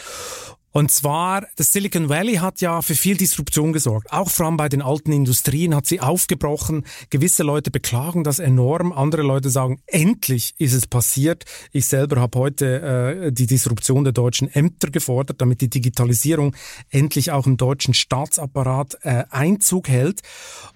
[0.72, 4.12] Und zwar, das Silicon Valley hat ja für viel Disruption gesorgt.
[4.12, 6.84] Auch vor allem bei den alten Industrien hat sie aufgebrochen.
[7.10, 8.92] Gewisse Leute beklagen das enorm.
[8.92, 11.44] Andere Leute sagen, endlich ist es passiert.
[11.72, 16.54] Ich selber habe heute äh, die Disruption der deutschen Ämter gefordert, damit die Digitalisierung
[16.90, 20.20] endlich auch im deutschen Staatsapparat äh, Einzug hält.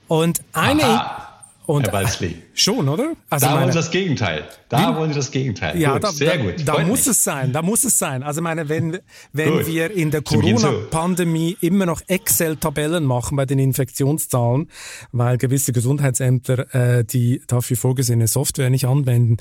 [0.09, 0.85] Und eine...
[0.85, 1.34] Aha.
[1.67, 2.37] Und, Herr Balzli.
[2.53, 3.15] Schon, oder?
[3.31, 4.45] Also da meine, wollen Sie das Gegenteil.
[4.69, 5.79] Da wie, wollen Sie das Gegenteil.
[5.79, 6.55] Ja, gut, da, sehr gut.
[6.65, 7.09] Da, da muss mich.
[7.09, 7.53] es sein.
[7.53, 8.23] Da muss es sein.
[8.23, 8.99] Also meine, wenn,
[9.33, 14.69] wenn wir in der Corona-Pandemie immer noch Excel-Tabellen machen bei den Infektionszahlen,
[15.13, 19.39] weil gewisse Gesundheitsämter äh, die dafür vorgesehene Software nicht anwenden,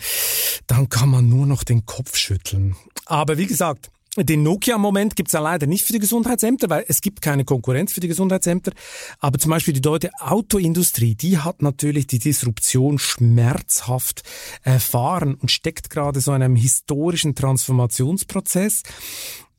[0.67, 2.77] dann kann man nur noch den Kopf schütteln.
[3.05, 7.21] Aber wie gesagt, den Nokia-Moment gibt's ja leider nicht für die Gesundheitsämter, weil es gibt
[7.21, 8.71] keine Konkurrenz für die Gesundheitsämter.
[9.19, 14.23] Aber zum Beispiel die deutsche Autoindustrie, die hat natürlich die Disruption schmerzhaft
[14.61, 18.83] erfahren und steckt gerade so in einem historischen Transformationsprozess.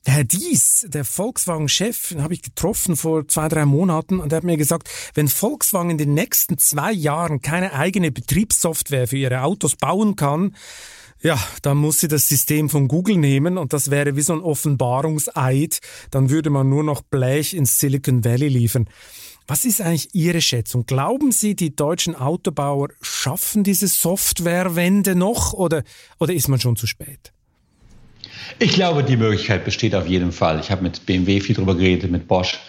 [0.06, 4.44] Herr Dies, der Volkswagen-Chef, den habe ich getroffen vor zwei, drei Monaten und er hat
[4.44, 9.76] mir gesagt, wenn Volkswagen in den nächsten zwei Jahren keine eigene Betriebssoftware für ihre Autos
[9.76, 10.54] bauen kann,
[11.24, 14.40] ja, dann muss sie das System von Google nehmen und das wäre wie so ein
[14.40, 15.78] Offenbarungseid.
[16.10, 18.90] Dann würde man nur noch Blech ins Silicon Valley liefern.
[19.46, 20.84] Was ist eigentlich Ihre Schätzung?
[20.84, 25.82] Glauben Sie, die deutschen Autobauer schaffen diese Softwarewende noch oder,
[26.20, 27.32] oder ist man schon zu spät?
[28.58, 30.60] Ich glaube, die Möglichkeit besteht auf jeden Fall.
[30.60, 32.60] Ich habe mit BMW viel drüber geredet, mit Bosch.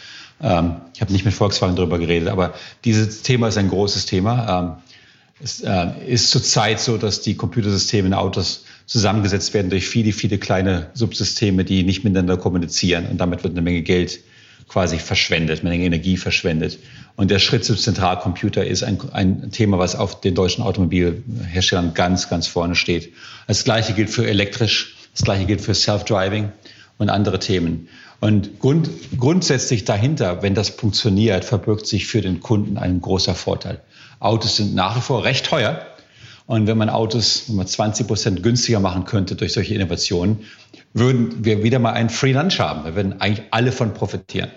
[0.41, 2.53] Ähm, ich habe nicht mit Volkswagen drüber geredet, aber
[2.85, 4.59] dieses Thema ist ein großes Thema.
[4.59, 4.84] Ähm,
[5.43, 10.37] es äh, ist zurzeit so, dass die Computersysteme in Autos zusammengesetzt werden durch viele, viele
[10.37, 13.07] kleine Subsysteme, die nicht miteinander kommunizieren.
[13.07, 14.19] Und damit wird eine Menge Geld
[14.67, 16.79] quasi verschwendet, eine Menge Energie verschwendet.
[17.15, 22.29] Und der Schritt zum Zentralcomputer ist ein, ein Thema, was auf den deutschen Automobilherstellern ganz,
[22.29, 23.13] ganz vorne steht.
[23.47, 26.51] Das Gleiche gilt für elektrisch, das Gleiche gilt für Self-Driving
[26.97, 27.89] und andere Themen.
[28.19, 33.82] Und grund, grundsätzlich dahinter, wenn das funktioniert, verbirgt sich für den Kunden ein großer Vorteil.
[34.19, 35.86] Autos sind nach wie vor recht teuer.
[36.47, 40.45] Und wenn man Autos wenn man 20 Prozent günstiger machen könnte durch solche Innovationen,
[40.93, 42.84] würden wir wieder mal ein Free Lunch haben.
[42.86, 44.49] Da würden eigentlich alle von profitieren.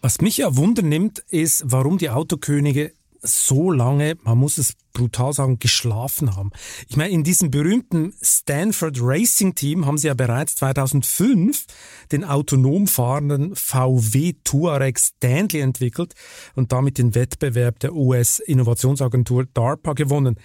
[0.00, 2.92] Was mich ja Wunder nimmt, ist, warum die Autokönige
[3.28, 6.50] so lange, man muss es brutal sagen, geschlafen haben.
[6.88, 11.66] Ich meine, in diesem berühmten Stanford Racing Team haben sie ja bereits 2005
[12.10, 16.14] den autonom fahrenden VW Touareg Stanley entwickelt
[16.54, 20.36] und damit den Wettbewerb der US-Innovationsagentur DARPA gewonnen.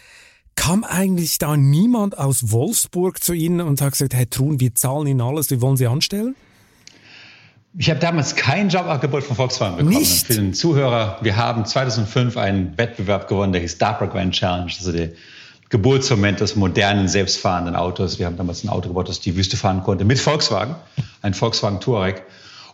[0.56, 5.08] Kam eigentlich da niemand aus Wolfsburg zu Ihnen und hat gesagt, Herr Trun, wir zahlen
[5.08, 6.36] Ihnen alles, wir wollen Sie anstellen?
[7.76, 9.98] Ich habe damals kein Jobangebot von Volkswagen bekommen.
[9.98, 10.28] Nicht?
[10.28, 14.92] Für den Zuhörer, wir haben 2005 einen Wettbewerb gewonnen, der hieß DARPA Grand Challenge, also
[14.92, 15.10] der
[15.70, 18.20] Geburtsmoment des modernen, selbstfahrenden Autos.
[18.20, 20.76] Wir haben damals ein Auto gebaut, das die Wüste fahren konnte, mit Volkswagen,
[21.24, 22.22] ein Volkswagen Touareg.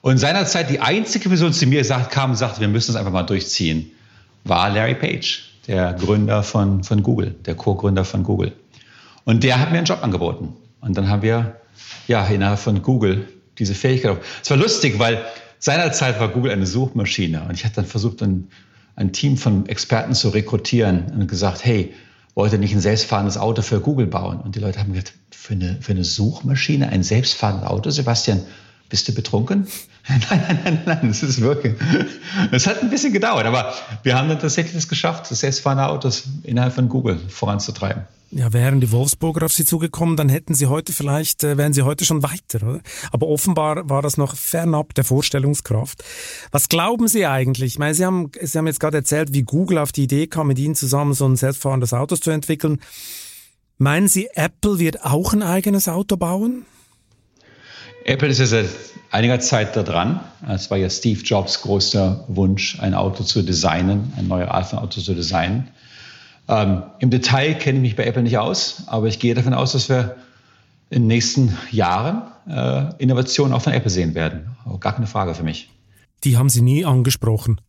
[0.02, 3.14] Und seinerzeit die einzige Person, die mir sagt, kam und sagte, wir müssen es einfach
[3.14, 3.90] mal durchziehen,
[4.44, 8.52] war Larry Page, der Gründer von, von Google, der Co-Gründer von Google.
[9.24, 10.54] Und der hat mir einen Job angeboten.
[10.82, 11.56] Und dann haben wir
[12.08, 13.28] ja innerhalb von Google
[13.60, 14.18] diese Fähigkeit.
[14.42, 15.24] Es war lustig, weil
[15.60, 18.48] seinerzeit war Google eine Suchmaschine und ich hatte dann versucht, ein,
[18.96, 21.94] ein Team von Experten zu rekrutieren und gesagt, hey,
[22.36, 24.40] wollt ihr nicht ein selbstfahrendes Auto für Google bauen?
[24.40, 28.42] Und die Leute haben gesagt, für eine, für eine Suchmaschine ein selbstfahrendes Auto, Sebastian,
[28.90, 29.68] bist du betrunken?
[30.10, 31.76] Nein, nein, nein, nein, das ist wirklich.
[32.52, 36.24] Es hat ein bisschen gedauert, aber wir haben dann tatsächlich es geschafft, das selbstfahrende Autos
[36.42, 38.04] innerhalb von Google voranzutreiben.
[38.32, 41.82] Ja, wären die Wolfsburger auf Sie zugekommen, dann hätten Sie heute vielleicht, äh, wären Sie
[41.82, 42.82] heute schon weiter, oder?
[43.12, 46.04] Aber offenbar war das noch fernab der Vorstellungskraft.
[46.52, 47.74] Was glauben Sie eigentlich?
[47.74, 50.48] Ich meine, Sie haben, Sie haben jetzt gerade erzählt, wie Google auf die Idee kam,
[50.48, 52.80] mit Ihnen zusammen so ein selbstfahrendes Auto zu entwickeln.
[53.80, 56.66] Meinen Sie, Apple wird auch ein eigenes Auto bauen?
[58.06, 58.70] Apple ist ja seit
[59.12, 60.20] einiger Zeit da dran.
[60.48, 65.14] Es war ja Steve Jobs großer Wunsch, ein Auto zu designen, ein neues Auto zu
[65.14, 65.70] designen.
[66.48, 69.74] Ähm, Im Detail kenne ich mich bei Apple nicht aus, aber ich gehe davon aus,
[69.74, 70.16] dass wir
[70.90, 74.56] in den nächsten Jahren äh, Innovationen auch von Apple sehen werden.
[74.66, 75.70] Auch gar keine Frage für mich.
[76.24, 77.62] Die haben Sie nie angesprochen.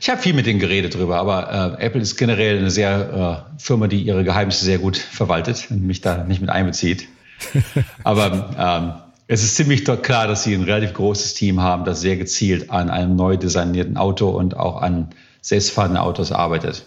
[0.00, 3.60] Ich habe viel mit denen geredet drüber, aber äh, Apple ist generell eine sehr äh,
[3.62, 7.08] Firma, die ihre Geheimnisse sehr gut verwaltet und mich da nicht mit einbezieht.
[8.04, 9.01] aber ähm,
[9.32, 12.90] es ist ziemlich klar, dass sie ein relativ großes Team haben, das sehr gezielt an
[12.90, 15.08] einem neu designierten Auto und auch an
[15.40, 16.84] selbstfahrenden Autos arbeitet.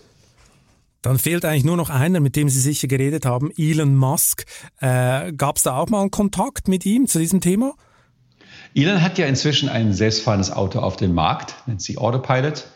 [1.02, 4.46] Dann fehlt eigentlich nur noch einer, mit dem Sie sicher geredet haben, Elon Musk.
[4.80, 7.74] Äh, Gab es da auch mal einen Kontakt mit ihm zu diesem Thema?
[8.76, 12.68] Elon hat ja inzwischen ein selbstfahrendes Auto auf dem Markt, nennt sie Autopilot.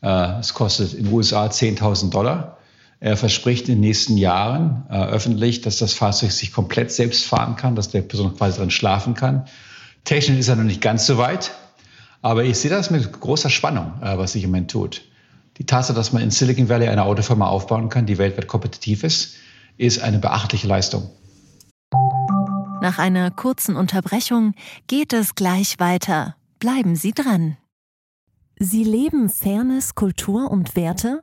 [0.00, 2.56] Äh, es kostet in den USA 10.000 Dollar.
[3.02, 7.56] Er verspricht in den nächsten Jahren äh, öffentlich, dass das Fahrzeug sich komplett selbst fahren
[7.56, 9.46] kann, dass der Person quasi drin schlafen kann.
[10.04, 11.52] Technisch ist er noch nicht ganz so weit,
[12.20, 15.02] aber ich sehe das mit großer Spannung, äh, was sich im Moment tut.
[15.56, 19.36] Die Tatsache, dass man in Silicon Valley eine Autofirma aufbauen kann, die weltweit kompetitiv ist,
[19.78, 21.10] ist eine beachtliche Leistung.
[22.82, 24.54] Nach einer kurzen Unterbrechung
[24.88, 26.36] geht es gleich weiter.
[26.58, 27.56] Bleiben Sie dran.
[28.58, 31.22] Sie leben Fairness, Kultur und Werte?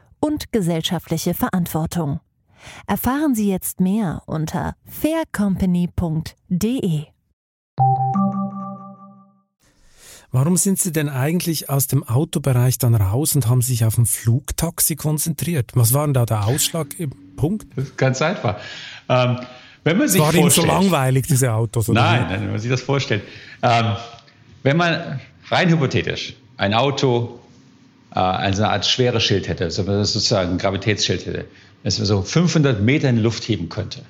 [0.21, 2.21] und gesellschaftliche Verantwortung.
[2.87, 7.07] Erfahren Sie jetzt mehr unter faircompany.de.
[10.33, 14.05] Warum sind Sie denn eigentlich aus dem Autobereich dann raus und haben sich auf ein
[14.05, 15.71] Flugtaxi konzentriert?
[15.73, 17.67] Was war denn da der Ausschlagpunkt?
[17.75, 18.57] Das ist ganz einfach.
[19.09, 19.39] Ähm,
[19.83, 21.89] wenn man sich war Ihnen so langweilig, diese Autos?
[21.89, 23.23] Oder nein, nein, wenn man sich das vorstellt.
[23.61, 23.97] Ähm,
[24.63, 27.40] wenn man rein hypothetisch ein Auto
[28.19, 31.45] also eine Art schweres Schild hätte, sozusagen ein Gravitätsschild hätte,
[31.83, 34.01] dass man so 500 Meter in die Luft heben könnte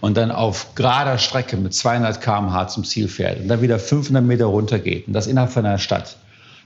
[0.00, 4.22] und dann auf gerader Strecke mit 200 km/h zum Ziel fährt und dann wieder 500
[4.22, 6.16] Meter runter geht und das innerhalb von einer Stadt,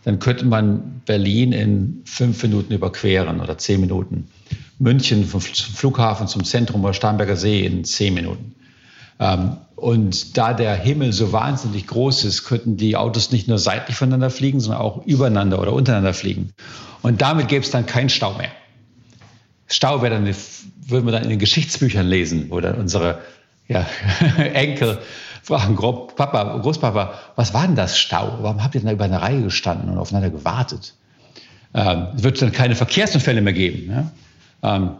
[0.04, 4.28] dann könnte man Berlin in fünf Minuten überqueren oder zehn Minuten.
[4.78, 8.54] München vom Flughafen zum Zentrum oder Starnberger See in zehn Minuten.
[9.18, 13.96] Ähm, und da der Himmel so wahnsinnig groß ist, könnten die Autos nicht nur seitlich
[13.96, 16.52] voneinander fliegen, sondern auch übereinander oder untereinander fliegen.
[17.00, 18.50] Und damit gäbe es dann keinen Stau mehr.
[19.68, 20.26] Stau wäre dann,
[20.86, 23.20] würden wir dann in den Geschichtsbüchern lesen, wo dann unsere
[23.68, 23.86] ja,
[24.36, 24.98] Enkel
[25.42, 28.38] fragen, Papa, Großpapa, was war denn das Stau?
[28.42, 30.94] Warum habt ihr denn da über eine Reihe gestanden und aufeinander gewartet?
[31.72, 33.90] Ähm, es wird dann keine Verkehrsunfälle mehr geben.
[33.90, 34.76] Ja?
[34.76, 34.90] Ähm,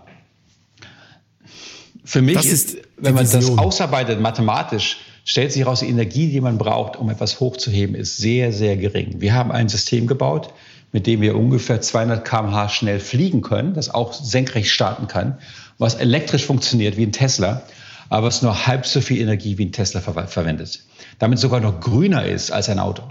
[2.04, 6.40] für mich das ist, wenn man das ausarbeitet mathematisch, stellt sich heraus, die Energie, die
[6.40, 9.20] man braucht, um etwas hochzuheben, ist sehr, sehr gering.
[9.20, 10.52] Wir haben ein System gebaut,
[10.92, 15.38] mit dem wir ungefähr 200 km/h schnell fliegen können, das auch senkrecht starten kann,
[15.78, 17.62] was elektrisch funktioniert wie ein Tesla,
[18.08, 20.84] aber es nur halb so viel Energie wie ein Tesla ver verwendet.
[21.18, 23.04] Damit sogar noch grüner ist als ein Auto.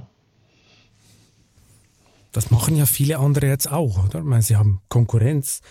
[2.32, 4.20] Das machen ja viele andere jetzt auch, oder?
[4.20, 5.62] Ich meine, sie haben Konkurrenz.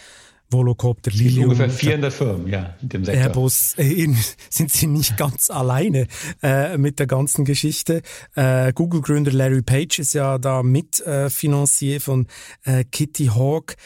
[0.51, 1.51] Volocopter, Lilium.
[1.51, 3.23] Ungefähr 400 Firmen, ja, in dem Sektor.
[3.23, 4.09] Airbus, äh,
[4.51, 6.07] sind sie nicht ganz alleine
[6.43, 8.03] äh, mit der ganzen Geschichte.
[8.35, 12.27] Äh, Google-Gründer Larry Page ist ja da Mitfinanzier äh, von
[12.65, 13.77] äh, Kitty Hawk.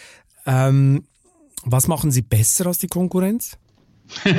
[0.47, 1.05] Ähm,
[1.65, 3.57] was machen sie besser als die Konkurrenz?
[4.25, 4.33] äh,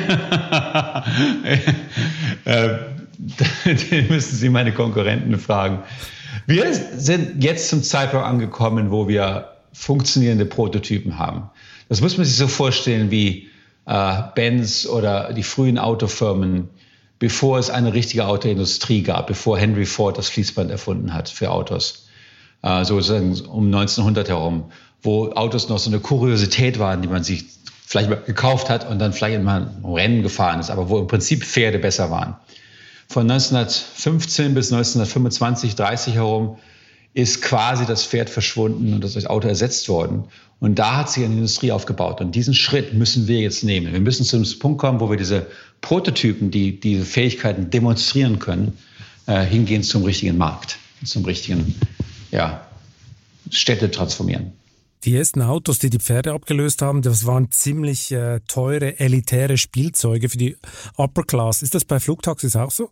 [3.65, 5.83] den müssen Sie meine Konkurrenten fragen.
[6.45, 11.49] Wir sind jetzt zum Zeitpunkt angekommen, wo wir funktionierende Prototypen haben.
[11.93, 13.49] Das muss man sich so vorstellen wie
[13.85, 16.69] äh, Benz oder die frühen Autofirmen,
[17.19, 22.07] bevor es eine richtige Autoindustrie gab, bevor Henry Ford das Fließband erfunden hat für Autos.
[22.63, 24.71] Äh, sozusagen um 1900 herum,
[25.03, 27.45] wo Autos noch so eine Kuriosität waren, die man sich
[27.85, 31.05] vielleicht mal gekauft hat und dann vielleicht mal ein Rennen gefahren ist, aber wo im
[31.05, 32.37] Prinzip Pferde besser waren.
[33.07, 36.57] Von 1915 bis 1925, 30 herum
[37.13, 40.25] ist quasi das Pferd verschwunden und das Auto ersetzt worden.
[40.59, 42.21] Und da hat sich eine Industrie aufgebaut.
[42.21, 43.91] Und diesen Schritt müssen wir jetzt nehmen.
[43.91, 45.47] Wir müssen zu einem Punkt kommen, wo wir diese
[45.81, 48.77] Prototypen, die diese Fähigkeiten demonstrieren können,
[49.27, 51.75] äh, hingehen zum richtigen Markt, zum richtigen,
[52.31, 52.65] ja,
[53.49, 54.53] Städte transformieren.
[55.03, 60.29] Die ersten Autos, die die Pferde abgelöst haben, das waren ziemlich äh, teure, elitäre Spielzeuge
[60.29, 60.55] für die
[60.95, 61.61] Upper Class.
[61.61, 62.89] Ist das bei Flugtaxis auch so?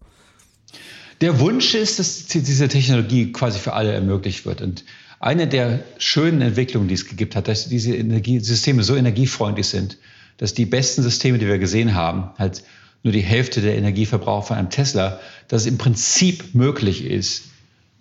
[1.22, 4.62] Der Wunsch ist, dass diese Technologie quasi für alle ermöglicht wird.
[4.62, 4.84] Und
[5.20, 9.98] eine der schönen Entwicklungen, die es gegeben hat, dass diese Energiesysteme so energiefreundlich sind,
[10.38, 12.64] dass die besten Systeme, die wir gesehen haben, halt
[13.04, 17.44] nur die Hälfte der Energieverbrauch von einem Tesla, dass es im Prinzip möglich ist,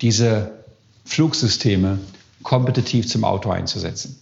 [0.01, 0.64] diese
[1.05, 1.99] Flugsysteme
[2.43, 4.18] kompetitiv zum Auto einzusetzen.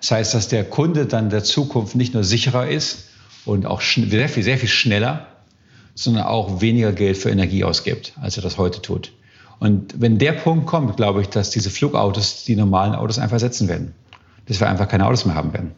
[0.00, 3.04] Das heißt, dass der Kunde dann der Zukunft nicht nur sicherer ist
[3.44, 5.28] und auch sehr viel, sehr viel schneller,
[5.96, 9.12] sondern auch weniger Geld für Energie ausgibt, als er das heute tut.
[9.58, 13.68] Und wenn der Punkt kommt, glaube ich, dass diese Flugautos die normalen Autos einfach ersetzen
[13.68, 13.94] werden.
[14.46, 15.72] Dass wir einfach keine Autos mehr haben werden.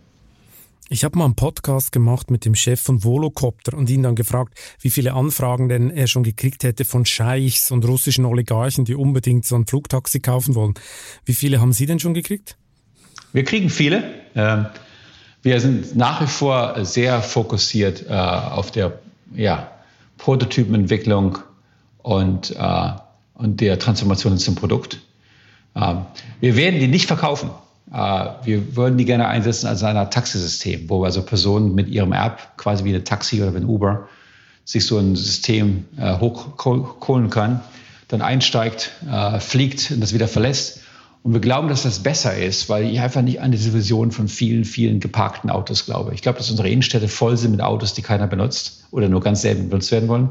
[0.90, 4.58] Ich habe mal einen Podcast gemacht mit dem Chef von Volocopter und ihn dann gefragt,
[4.80, 9.44] wie viele Anfragen denn er schon gekriegt hätte von Scheichs und russischen Oligarchen, die unbedingt
[9.44, 10.74] so ein Flugtaxi kaufen wollen.
[11.26, 12.56] Wie viele haben Sie denn schon gekriegt?
[13.32, 14.02] Wir kriegen viele.
[14.34, 14.66] Ähm,
[15.42, 18.98] wir sind nach wie vor sehr fokussiert äh, auf der
[19.34, 19.70] ja,
[20.18, 21.38] Prototypenentwicklung
[21.98, 22.90] und, äh,
[23.34, 25.00] und der Transformation zum Produkt.
[25.74, 26.02] Ähm,
[26.40, 27.50] wir werden die nicht verkaufen.
[27.92, 27.96] Äh,
[28.44, 32.84] wir würden die gerne einsetzen als ein Taxisystem, wo also Personen mit ihrem App, quasi
[32.84, 34.08] wie eine Taxi oder wie ein Uber,
[34.64, 37.62] sich so ein System äh, hochholen kann,
[38.08, 40.80] dann einsteigt, äh, fliegt und das wieder verlässt.
[41.22, 44.28] Und wir glauben, dass das besser ist, weil ich einfach nicht an diese Vision von
[44.28, 46.14] vielen, vielen geparkten Autos glaube.
[46.14, 49.42] Ich glaube, dass unsere Innenstädte voll sind mit Autos, die keiner benutzt oder nur ganz
[49.42, 50.30] selten benutzt werden wollen.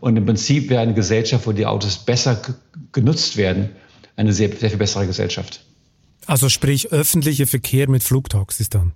[0.00, 2.40] Und im Prinzip wäre eine Gesellschaft, wo die Autos besser
[2.92, 3.70] genutzt werden,
[4.16, 5.60] eine sehr, sehr viel bessere Gesellschaft.
[6.26, 8.92] Also sprich öffentlicher Verkehr mit Flugtaxis dann.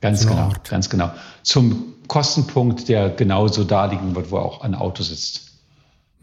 [0.00, 0.68] Ganz genau, Art.
[0.68, 1.12] ganz genau.
[1.42, 5.51] Zum Kostenpunkt, der genauso da liegen wird, wo auch ein Auto sitzt.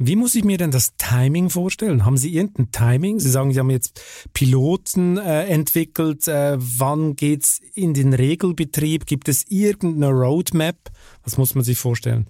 [0.02, 2.06] Wie muss ich mir denn das Timing vorstellen?
[2.06, 3.20] Haben Sie irgendein Timing?
[3.20, 4.02] Sie sagen, Sie haben jetzt
[4.34, 6.26] Piloten äh, entwickelt.
[6.30, 9.06] Äh, wann geht's in den Regelbetrieb?
[9.06, 10.78] Gibt es irgendeine Roadmap?
[11.26, 12.28] Was muss man sich vorstellen?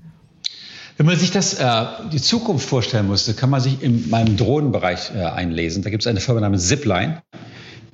[0.98, 5.12] Wenn man sich das, äh, die Zukunft vorstellen muss, kann man sich in meinem Drohnenbereich
[5.16, 5.84] äh, einlesen.
[5.84, 7.22] Da gibt es eine Firma namens Zipline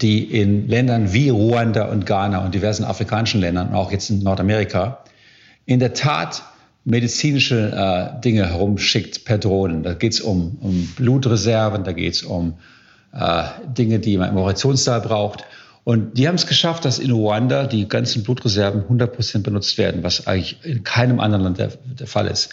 [0.01, 5.03] die in Ländern wie Ruanda und Ghana und diversen afrikanischen Ländern, auch jetzt in Nordamerika,
[5.65, 6.43] in der Tat
[6.85, 9.83] medizinische äh, Dinge herumschickt per Drohnen.
[9.83, 12.53] Da geht es um, um Blutreserven, da geht es um
[13.11, 15.43] äh, Dinge, die man im Operationssaal braucht.
[15.83, 20.03] Und die haben es geschafft, dass in Ruanda die ganzen Blutreserven 100 Prozent benutzt werden,
[20.03, 22.49] was eigentlich in keinem anderen Land der, der, Fall ist.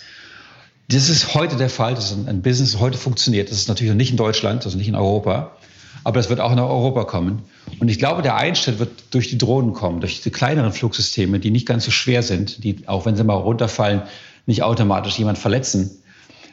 [0.89, 3.51] Das ist heute der Fall, das ist ein, ein Business, heute funktioniert.
[3.51, 5.57] Das ist natürlich noch nicht in Deutschland, also nicht in Europa.
[6.05, 7.42] Aber es wird auch nach Europa kommen.
[7.78, 11.50] Und ich glaube, der Einschnitt wird durch die Drohnen kommen, durch die kleineren Flugsysteme, die
[11.50, 14.03] nicht ganz so schwer sind, die, auch wenn sie mal runterfallen,
[14.46, 16.03] nicht automatisch jemand verletzen.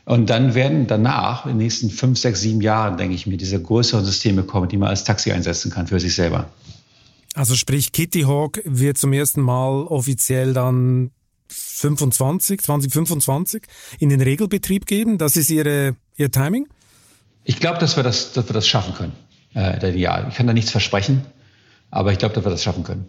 [0.05, 3.61] Und dann werden danach, in den nächsten fünf, sechs, sieben Jahren, denke ich mir, diese
[3.61, 6.49] größeren Systeme kommen, die man als Taxi einsetzen kann für sich selber.
[7.35, 11.11] Also sprich, Kitty Hawk wird zum ersten Mal offiziell dann
[11.47, 13.63] 25, 2025
[13.99, 15.17] in den Regelbetrieb geben.
[15.17, 16.67] Das ist Ihre, Ihr Timing?
[17.43, 19.13] Ich glaube, dass wir das, dass wir das schaffen können
[19.55, 20.27] äh, ideal.
[20.29, 21.25] Ich kann da nichts versprechen,
[21.91, 23.07] aber ich glaube, dass wir das schaffen können.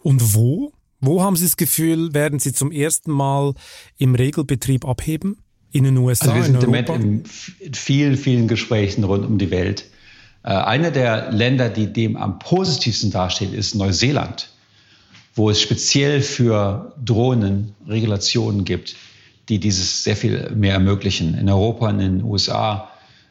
[0.00, 0.72] Und wo?
[1.00, 3.54] Wo haben Sie das Gefühl, werden Sie zum ersten Mal
[3.98, 5.38] im Regelbetrieb abheben?
[5.70, 6.26] In den USA?
[6.26, 9.84] Also wir sind im Moment in vielen, vielen Gesprächen rund um die Welt.
[10.42, 14.50] Äh, einer der Länder, die dem am positivsten dasteht, ist Neuseeland,
[15.34, 18.96] wo es speziell für Drohnen Regulationen gibt,
[19.50, 21.36] die dieses sehr viel mehr ermöglichen.
[21.36, 22.90] In Europa und in den USA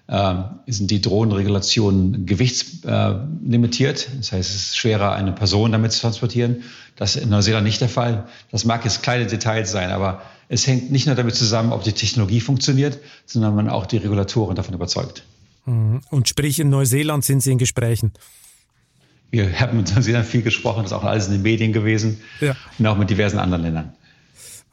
[0.09, 4.07] sind die Drohnenregulationen gewichtslimitiert.
[4.17, 6.63] das heißt, es ist schwerer, eine Person damit zu transportieren.
[6.95, 8.25] Das ist in Neuseeland nicht der Fall.
[8.49, 11.91] Das mag jetzt kleine Details sein, aber es hängt nicht nur damit zusammen, ob die
[11.91, 15.23] Technologie funktioniert, sondern man auch die Regulatoren davon überzeugt.
[15.65, 15.99] Mhm.
[16.09, 18.13] Und sprich, in Neuseeland sind Sie in Gesprächen?
[19.29, 22.55] Wir haben mit Neuseeland viel gesprochen, das ist auch alles in den Medien gewesen ja.
[22.79, 23.93] und auch mit diversen anderen Ländern.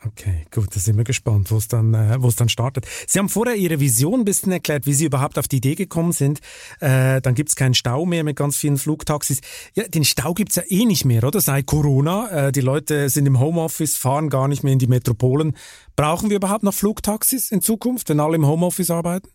[0.06, 2.86] Okay, gut, da sind wir gespannt, wo es dann, äh, wo es dann startet.
[3.06, 6.12] Sie haben vorher Ihre Vision ein bisschen erklärt, wie Sie überhaupt auf die Idee gekommen
[6.12, 6.40] sind.
[6.80, 9.40] Äh, dann gibt es keinen Stau mehr mit ganz vielen Flugtaxis.
[9.74, 11.40] Ja, den Stau gibt's ja eh nicht mehr, oder?
[11.40, 12.48] Seit Corona.
[12.48, 15.56] Äh, die Leute sind im Homeoffice, fahren gar nicht mehr in die Metropolen.
[15.96, 19.28] Brauchen wir überhaupt noch Flugtaxis in Zukunft, wenn alle im Homeoffice arbeiten?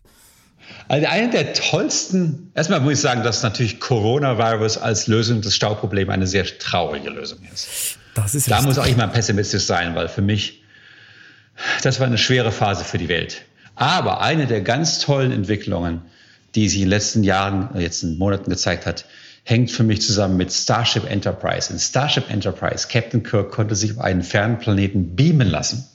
[0.87, 6.11] Also eine der tollsten, erstmal muss ich sagen, dass natürlich Coronavirus als Lösung des Stauproblems
[6.11, 7.97] eine sehr traurige Lösung ist.
[8.15, 10.58] Das ist da muss auch ich mal pessimistisch sein, weil für mich,
[11.83, 13.43] das war eine schwere Phase für die Welt.
[13.75, 16.01] Aber eine der ganz tollen Entwicklungen,
[16.55, 19.05] die sich in den letzten Jahren, äh, jetzt in Monaten gezeigt hat,
[19.43, 21.71] hängt für mich zusammen mit Starship Enterprise.
[21.71, 25.87] In Starship Enterprise, Captain Kirk konnte sich auf einen fernen Planeten beamen lassen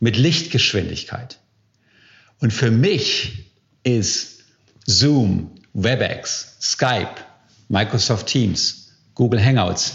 [0.00, 1.38] mit Lichtgeschwindigkeit.
[2.40, 3.50] Und für mich
[3.84, 4.42] ist
[4.86, 7.14] Zoom, WebEx, Skype,
[7.68, 9.94] Microsoft Teams, Google Hangouts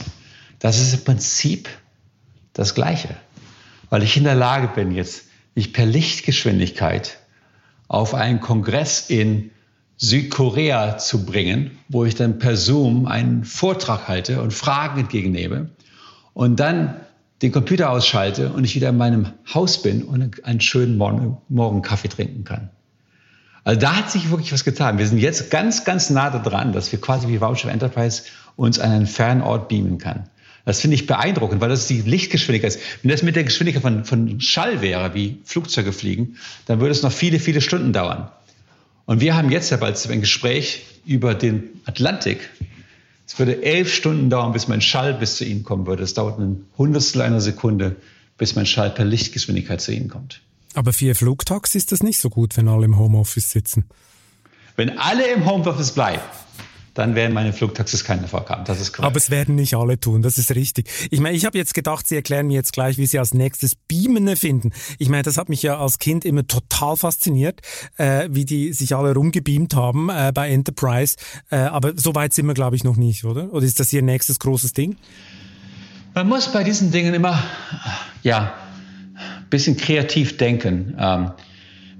[0.60, 1.70] das ist im Prinzip
[2.54, 3.16] das Gleiche,
[3.90, 5.26] weil ich in der Lage bin, jetzt
[5.56, 7.18] mich per Lichtgeschwindigkeit
[7.88, 9.52] auf einen Kongress in
[9.98, 15.72] Südkorea zu bringen, wo ich dann per Zoom einen Vortrag halte und Fragen entgegennehme
[16.34, 16.96] und dann
[17.42, 21.82] den Computer ausschalte und ich wieder in meinem Haus bin und einen schönen Morgen, Morgen
[21.82, 22.70] Kaffee trinken kann.
[23.64, 24.98] Also da hat sich wirklich was getan.
[24.98, 28.24] Wir sind jetzt ganz, ganz nah dran, dass wir quasi wie Voucher Enterprise
[28.56, 30.30] uns an einen fernen Ort beamen kann.
[30.66, 32.78] Das finde ich beeindruckend, weil das ist die Lichtgeschwindigkeit.
[33.02, 37.02] Wenn das mit der Geschwindigkeit von, von Schall wäre, wie Flugzeuge fliegen, dann würde es
[37.02, 38.30] noch viele, viele Stunden dauern.
[39.06, 42.50] Und wir haben jetzt ja bald ein Gespräch über den Atlantik.
[43.26, 46.04] Es würde elf Stunden dauern, bis mein Schall bis zu Ihnen kommen würde.
[46.04, 47.96] Es dauert ein Hundertstel einer Sekunde,
[48.38, 50.42] bis mein Schall per Lichtgeschwindigkeit zu Ihnen kommt.
[50.76, 53.86] Aber für Flugtags ist das nicht so gut, wenn alle im Homeoffice sitzen.
[54.76, 56.22] Wenn alle im Homeoffice bleiben,
[57.00, 58.66] dann werden meine Flugtaxis keinen Erfolg haben.
[58.66, 59.08] Das ist korrekt.
[59.08, 60.90] Aber es werden nicht alle tun, das ist richtig.
[61.10, 63.76] Ich meine, ich habe jetzt gedacht, Sie erklären mir jetzt gleich, wie Sie als nächstes
[63.76, 64.72] Beamen finden.
[64.98, 67.62] Ich meine, das hat mich ja als Kind immer total fasziniert,
[67.98, 71.16] äh, wie die sich alle rumgebeamt haben äh, bei Enterprise.
[71.50, 73.54] Äh, aber so weit sind wir, glaube ich, noch nicht, oder?
[73.54, 74.98] Oder ist das Ihr nächstes großes Ding?
[76.16, 77.42] Man muss bei diesen Dingen immer,
[78.24, 78.54] ja,
[79.16, 80.98] ein bisschen kreativ denken.
[81.00, 81.32] Ähm,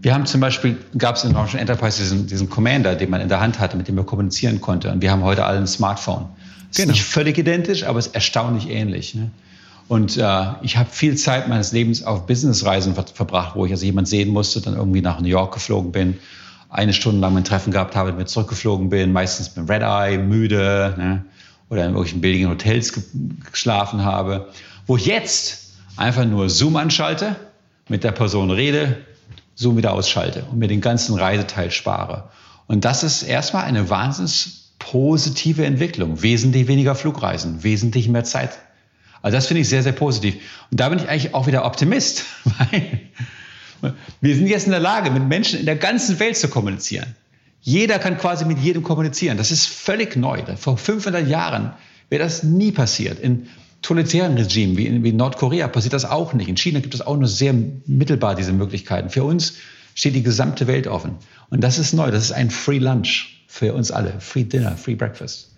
[0.02, 3.30] wir haben zum Beispiel, gab es in Ocean Enterprise diesen, diesen Commander, den man in
[3.30, 4.92] der Hand hatte, mit dem man kommunizieren konnte.
[4.92, 6.28] Und wir haben heute alle ein Smartphone.
[6.72, 6.92] Es genau.
[6.92, 9.16] ist nicht völlig identisch, aber es ist erstaunlich ähnlich.
[9.16, 9.32] Ne?
[9.90, 13.86] Und äh, ich habe viel Zeit meines Lebens auf Businessreisen ver verbracht, wo ich also
[13.86, 16.18] jemand sehen musste, dann irgendwie nach New York geflogen bin,
[16.70, 20.94] eine Stunde lang mein Treffen gehabt habe, mit zurückgeflogen bin, meistens mit Red Eye, müde
[20.98, 21.26] ne?
[21.70, 23.04] oder in irgendwelchen billigen Hotels ge
[23.52, 24.50] geschlafen habe.
[24.86, 27.36] Wo ich jetzt einfach nur Zoom anschalte,
[27.90, 28.98] mit der Person rede,
[29.60, 32.30] so wieder ausschalte und mir den ganzen Reiseteil spare.
[32.66, 36.22] Und das ist erstmal eine wahnsinnig positive Entwicklung.
[36.22, 38.58] Wesentlich weniger Flugreisen, wesentlich mehr Zeit.
[39.22, 40.36] Also das finde ich sehr, sehr positiv.
[40.72, 43.02] Und da bin ich eigentlich auch wieder Optimist, weil
[44.22, 47.16] wir sind jetzt in der Lage, mit Menschen in der ganzen Welt zu kommunizieren.
[47.60, 49.38] Jeder kann quasi mit jedem kommunizieren.
[49.38, 50.42] Das ist völlig neu.
[50.56, 51.74] Vor 500 Jahren
[52.08, 53.20] wäre das nie passiert.
[53.20, 53.50] In
[53.82, 56.50] totalitären Regimen wie in, wie in Nordkorea passiert das auch nicht.
[56.50, 57.54] In China gibt es auch nur sehr
[57.86, 59.10] mittelbar diese Möglichkeiten.
[59.10, 59.56] Für uns
[59.96, 61.16] steht die gesamte Welt offen.
[61.50, 62.12] Und das ist neu.
[62.12, 64.20] Das ist ein Free Lunch für uns alle.
[64.20, 65.50] Free Dinner, Free Breakfast.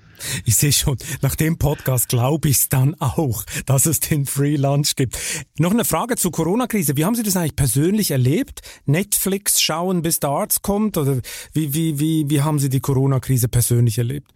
[0.46, 4.56] Ich sehe schon, nach dem Podcast glaube ich es dann auch, dass es den Free
[4.56, 5.18] Lunch gibt.
[5.58, 6.96] Noch eine Frage zur Corona-Krise.
[6.98, 8.62] Wie haben Sie das eigentlich persönlich erlebt?
[8.86, 10.98] Netflix schauen, bis der Arzt kommt?
[10.98, 11.22] Oder
[11.54, 14.32] wie, wie, wie, wie haben Sie die Corona-Krise persönlich erlebt?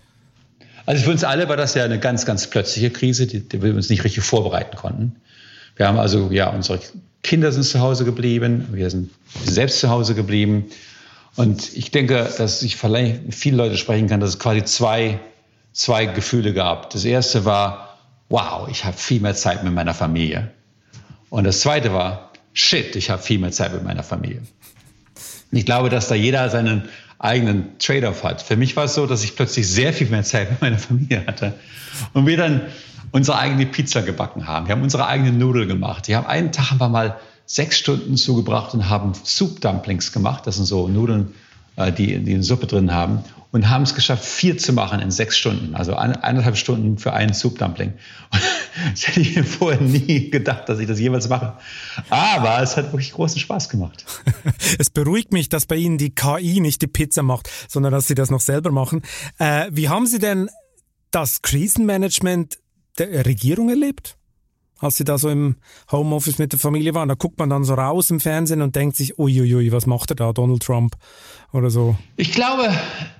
[0.85, 3.73] Also für uns alle war das ja eine ganz, ganz plötzliche Krise, die, die wir
[3.73, 5.15] uns nicht richtig vorbereiten konnten.
[5.75, 6.79] Wir haben also, ja, unsere
[7.23, 9.09] Kinder sind zu Hause geblieben, wir sind
[9.45, 10.65] selbst zu Hause geblieben.
[11.35, 15.19] Und ich denke, dass ich vielleicht viele Leute sprechen kann, dass es quasi zwei,
[15.73, 16.91] zwei Gefühle gab.
[16.91, 17.97] Das erste war,
[18.29, 20.51] wow, ich habe viel mehr Zeit mit meiner Familie.
[21.29, 24.43] Und das zweite war, shit, ich habe viel mehr Zeit mit meiner Familie.
[25.51, 28.41] Ich glaube, dass da jeder seinen eigenen Trade-off hat.
[28.41, 31.23] Für mich war es so, dass ich plötzlich sehr viel mehr Zeit mit meiner Familie
[31.25, 31.53] hatte
[32.13, 32.61] und wir dann
[33.11, 34.67] unsere eigene Pizza gebacken haben.
[34.67, 36.07] Wir haben unsere eigene Nudel gemacht.
[36.07, 40.47] Wir haben einen Tag haben wir mal sechs Stunden zugebracht und haben Soup Dumplings gemacht.
[40.47, 41.33] Das sind so Nudeln,
[41.75, 45.37] äh, die, die Suppe drin haben und haben es geschafft, vier zu machen in sechs
[45.37, 45.75] Stunden.
[45.75, 47.93] Also eineinhalb Stunden für einen Soup Dumpling.
[48.91, 51.57] Das hätte ich mir vorher nie gedacht, dass ich das jemals mache.
[52.09, 54.05] Aber es hat wirklich großen Spaß gemacht.
[54.77, 58.15] Es beruhigt mich, dass bei Ihnen die KI nicht die Pizza macht, sondern dass Sie
[58.15, 59.01] das noch selber machen.
[59.37, 60.49] Äh, wie haben Sie denn
[61.11, 62.57] das Krisenmanagement
[62.97, 64.17] der Regierung erlebt?
[64.79, 65.55] Als sie da so im
[65.91, 67.09] Homeoffice mit der Familie waren.
[67.09, 70.15] Da guckt man dann so raus im Fernsehen und denkt sich, uiuiui, was macht er
[70.15, 70.95] da, Donald Trump
[71.51, 71.95] oder so.
[72.17, 72.69] Ich glaube,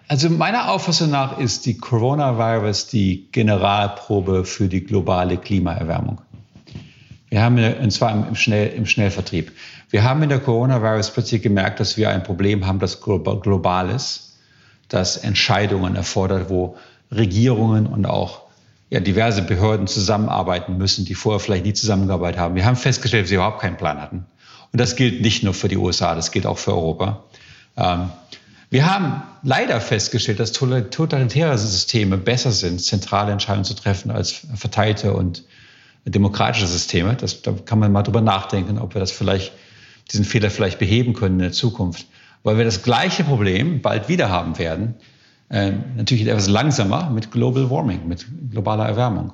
[0.08, 6.22] also meiner Auffassung nach ist die Coronavirus die Generalprobe für die globale Klimaerwärmung.
[7.30, 9.52] Wir haben, und zwar im, Schnell, im Schnellvertrieb.
[9.90, 14.38] Wir haben in der Coronavirus plötzlich gemerkt, dass wir ein Problem haben, das global ist,
[14.90, 16.78] das Entscheidungen erfordert, wo
[17.12, 18.45] Regierungen und auch
[18.90, 22.56] ja, diverse Behörden zusammenarbeiten müssen, die vorher vielleicht nie zusammengearbeitet haben.
[22.56, 24.26] Wir haben festgestellt, dass sie überhaupt keinen Plan hatten.
[24.72, 27.24] Und das gilt nicht nur für die USA, das gilt auch für Europa.
[27.78, 28.10] Ähm,
[28.70, 35.14] wir haben leider festgestellt, dass totalitäre Systeme besser sind, zentrale Entscheidungen zu treffen als verteilte
[35.14, 35.44] und
[36.04, 37.16] demokratische Systeme.
[37.16, 39.54] Das, da kann man mal drüber nachdenken, ob wir das vielleicht,
[40.12, 42.06] diesen Fehler vielleicht beheben können in der Zukunft.
[42.44, 44.96] Weil wir das gleiche Problem bald wieder haben werden,
[45.50, 49.34] natürlich etwas langsamer mit Global Warming, mit globaler Erwärmung.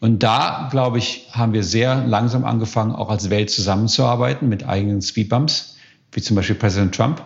[0.00, 5.02] Und da, glaube ich, haben wir sehr langsam angefangen, auch als Welt zusammenzuarbeiten mit eigenen
[5.02, 5.76] Speedbumps,
[6.12, 7.22] wie zum Beispiel Präsident Trump.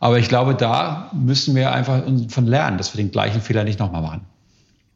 [0.00, 3.78] Aber ich glaube, da müssen wir einfach von lernen, dass wir den gleichen Fehler nicht
[3.78, 4.31] nochmal machen.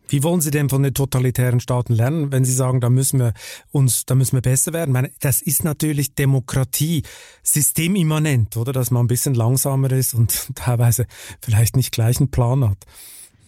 [0.08, 3.32] Wie wollen Sie denn von den totalitären Staaten lernen, wenn Sie sagen, da müssen wir
[3.72, 4.90] uns, da müssen wir besser werden?
[4.90, 7.02] Ich meine, das ist natürlich Demokratie,
[7.42, 8.72] systemimmanent, oder?
[8.72, 11.06] Dass man ein bisschen langsamer ist und teilweise
[11.40, 12.78] vielleicht nicht gleich einen Plan hat.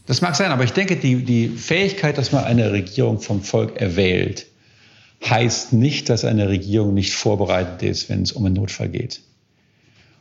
[0.06, 3.76] Das mag sein, aber ich denke, die, die Fähigkeit, dass man eine Regierung vom Volk
[3.76, 4.46] erwählt,
[5.24, 9.20] heißt nicht, dass eine Regierung nicht vorbereitet ist, wenn es um einen Notfall geht.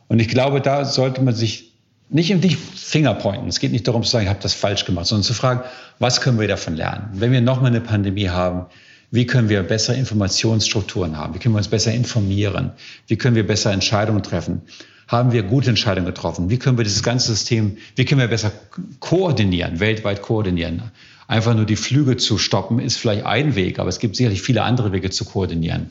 [0.08, 1.67] Und ich glaube, da sollte man sich
[2.10, 3.48] nicht im Fingerpointen.
[3.48, 5.62] Es geht nicht darum zu sagen, ich habe das falsch gemacht, sondern zu fragen,
[6.00, 7.10] was können wir davon lernen?
[7.14, 8.68] Wenn wir nochmal eine Pandemie haben,
[9.12, 11.34] wie können wir bessere Informationsstrukturen haben?
[11.34, 12.72] Wie können wir uns besser informieren?
[13.08, 14.62] Wie können wir besser Entscheidungen treffen?
[15.08, 16.50] Haben wir gute Entscheidungen getroffen?
[16.50, 18.52] Wie können wir dieses ganze System, wie können wir besser
[19.00, 20.84] koordinieren, weltweit koordinieren?
[21.28, 24.64] Einfach nur die Flüge zu stoppen, ist vielleicht ein Weg, aber es gibt sicherlich viele
[24.64, 25.90] andere Wege zu koordinieren.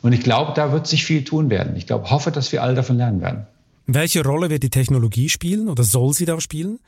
[0.00, 1.76] Und ich glaube, da wird sich viel tun werden.
[1.76, 3.46] Ich glaube, hoffe, dass wir alle davon lernen werden.
[3.86, 6.78] Welche Rolle wird die Technologie spielen oder soll sie da spielen?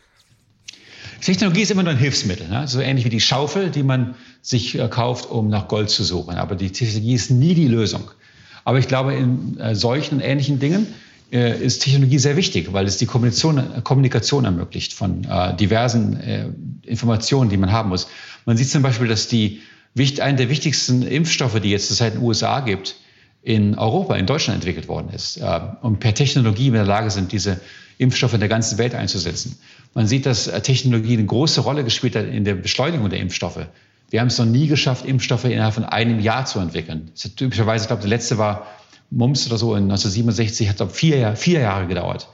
[1.21, 2.67] Technologie ist immer nur ein Hilfsmittel, ne?
[2.69, 6.37] so ähnlich wie die Schaufel, die man sich äh, kauft, um nach Gold zu suchen.
[6.37, 8.11] Aber die Technologie ist nie die Lösung.
[8.65, 10.87] Aber ich glaube, in äh, solchen und ähnlichen Dingen
[11.33, 16.49] äh, ist Technologie sehr wichtig, weil es die Kommunikation, Kommunikation ermöglicht von äh, diversen äh,
[16.83, 18.09] Informationen, die man haben muss.
[18.47, 19.61] Man sieht zum Beispiel, dass die,
[20.21, 22.97] einen der wichtigsten Impfstoffe, die jetzt zurzeit in den USA gibt,
[23.45, 27.31] in Europa, in Deutschland entwickelt worden ist äh, und per Technologie in der Lage sind,
[27.31, 27.61] diese
[27.99, 29.59] Impfstoffe in der ganzen Welt einzusetzen.
[29.93, 33.67] Man sieht, dass äh, Technologie eine große Rolle gespielt hat in der Beschleunigung der Impfstoffe.
[34.11, 37.11] Wir haben es noch nie geschafft, Impfstoffe innerhalb von einem Jahr zu entwickeln.
[37.37, 38.67] Typischerweise, ich glaube, der letzte war
[39.11, 42.29] Mumps oder so in 1967, hat glaube vier, vier Jahre gedauert.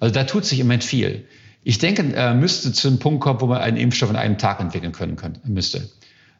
[0.00, 1.24] Also da tut sich im Moment viel.
[1.62, 4.60] Ich denke, äh, müsste zu einem Punkt kommen, wo man einen Impfstoff in einem Tag
[4.60, 5.88] entwickeln können, können müsste.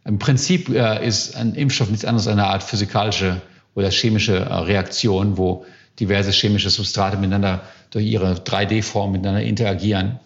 [0.04, 3.42] Im Prinzip äh, ist ein Impfstoff nichts anderes als eine Art physikalische
[3.74, 5.64] oder chemische äh, Reaktion, wo
[6.00, 10.18] diverse chemische Substrate miteinander durch ihre 3D-Form miteinander interagieren.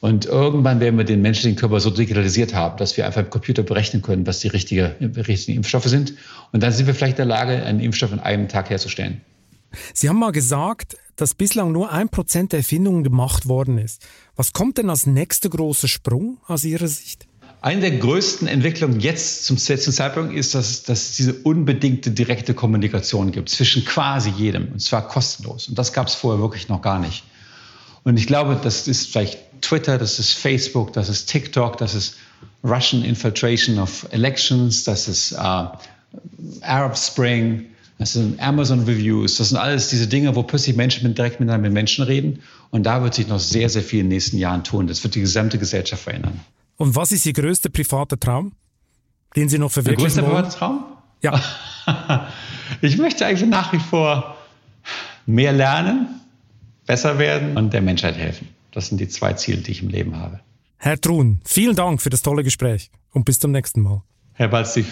[0.00, 3.62] Und irgendwann werden wir den menschlichen Körper so digitalisiert haben, dass wir einfach im Computer
[3.62, 6.14] berechnen können, was die richtige, richtigen Impfstoffe sind.
[6.52, 9.22] Und dann sind wir vielleicht in der Lage, einen Impfstoff in einem Tag herzustellen.
[9.94, 14.06] Sie haben mal gesagt, dass bislang nur ein Prozent der Erfindungen gemacht worden ist.
[14.36, 17.25] Was kommt denn als nächster großer Sprung aus Ihrer Sicht?
[17.66, 22.54] Eine der größten Entwicklungen jetzt zum letzten Zeitpunkt ist, dass, dass es diese unbedingte direkte
[22.54, 25.66] Kommunikation gibt zwischen quasi jedem und zwar kostenlos.
[25.66, 27.24] Und das gab es vorher wirklich noch gar nicht.
[28.04, 32.14] Und ich glaube, das ist vielleicht Twitter, das ist Facebook, das ist TikTok, das ist
[32.62, 35.36] Russian Infiltration of Elections, das ist äh,
[36.60, 37.64] Arab Spring,
[37.98, 41.72] das sind Amazon Reviews, das sind alles diese Dinge, wo plötzlich Menschen direkt miteinander mit
[41.72, 42.44] Menschen reden.
[42.70, 44.86] Und da wird sich noch sehr, sehr viel in den nächsten Jahren tun.
[44.86, 46.42] Das wird die gesamte Gesellschaft verändern.
[46.76, 48.52] Und was ist Ihr größter privater Traum,
[49.34, 50.42] den Sie noch verwirklichen wollen?
[50.42, 50.84] Größter privater Traum?
[51.22, 52.28] Ja.
[52.80, 54.36] ich möchte eigentlich nach wie vor
[55.26, 56.20] mehr lernen,
[56.86, 58.48] besser werden und der Menschheit helfen.
[58.72, 60.40] Das sind die zwei Ziele, die ich im Leben habe.
[60.76, 64.02] Herr Truhn, vielen Dank für das tolle Gespräch und bis zum nächsten Mal.
[64.34, 64.84] Herr Balzig,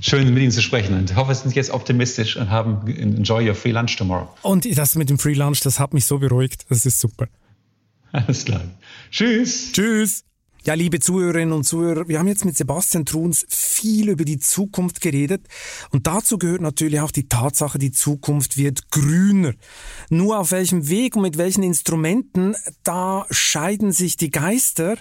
[0.00, 3.48] schön mit Ihnen zu sprechen und ich hoffe, Sie sind jetzt optimistisch und haben enjoy
[3.48, 4.28] your free lunch tomorrow.
[4.42, 6.66] Und das mit dem Free Lunch, das hat mich so beruhigt.
[6.68, 7.26] Das ist super.
[8.12, 8.62] Alles klar.
[9.10, 9.72] Tschüss.
[9.72, 10.24] Tschüss.
[10.62, 15.00] Ja, liebe Zuhörerinnen und Zuhörer, wir haben jetzt mit Sebastian Truns viel über die Zukunft
[15.00, 15.46] geredet
[15.90, 19.54] und dazu gehört natürlich auch die Tatsache, die Zukunft wird grüner.
[20.10, 24.98] Nur auf welchem Weg und mit welchen Instrumenten, da scheiden sich die Geister.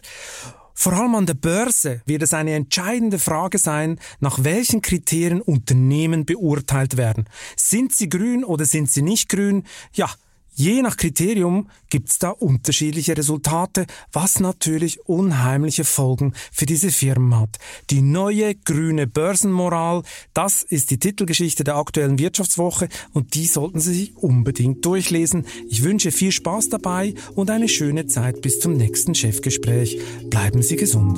[0.74, 6.26] Vor allem an der Börse wird es eine entscheidende Frage sein, nach welchen Kriterien Unternehmen
[6.26, 7.26] beurteilt werden.
[7.58, 9.66] Sind sie grün oder sind sie nicht grün?
[9.92, 10.10] Ja,
[10.60, 17.60] Je nach Kriterium gibt's da unterschiedliche Resultate, was natürlich unheimliche Folgen für diese Firmen hat.
[17.92, 20.04] Die neue grüne Börsenmoral,
[20.34, 25.46] das ist die Titelgeschichte der aktuellen Wirtschaftswoche und die sollten Sie sich unbedingt durchlesen.
[25.70, 29.98] Ich wünsche viel Spaß dabei und eine schöne Zeit bis zum nächsten Chefgespräch.
[30.30, 31.18] Bleiben Sie gesund.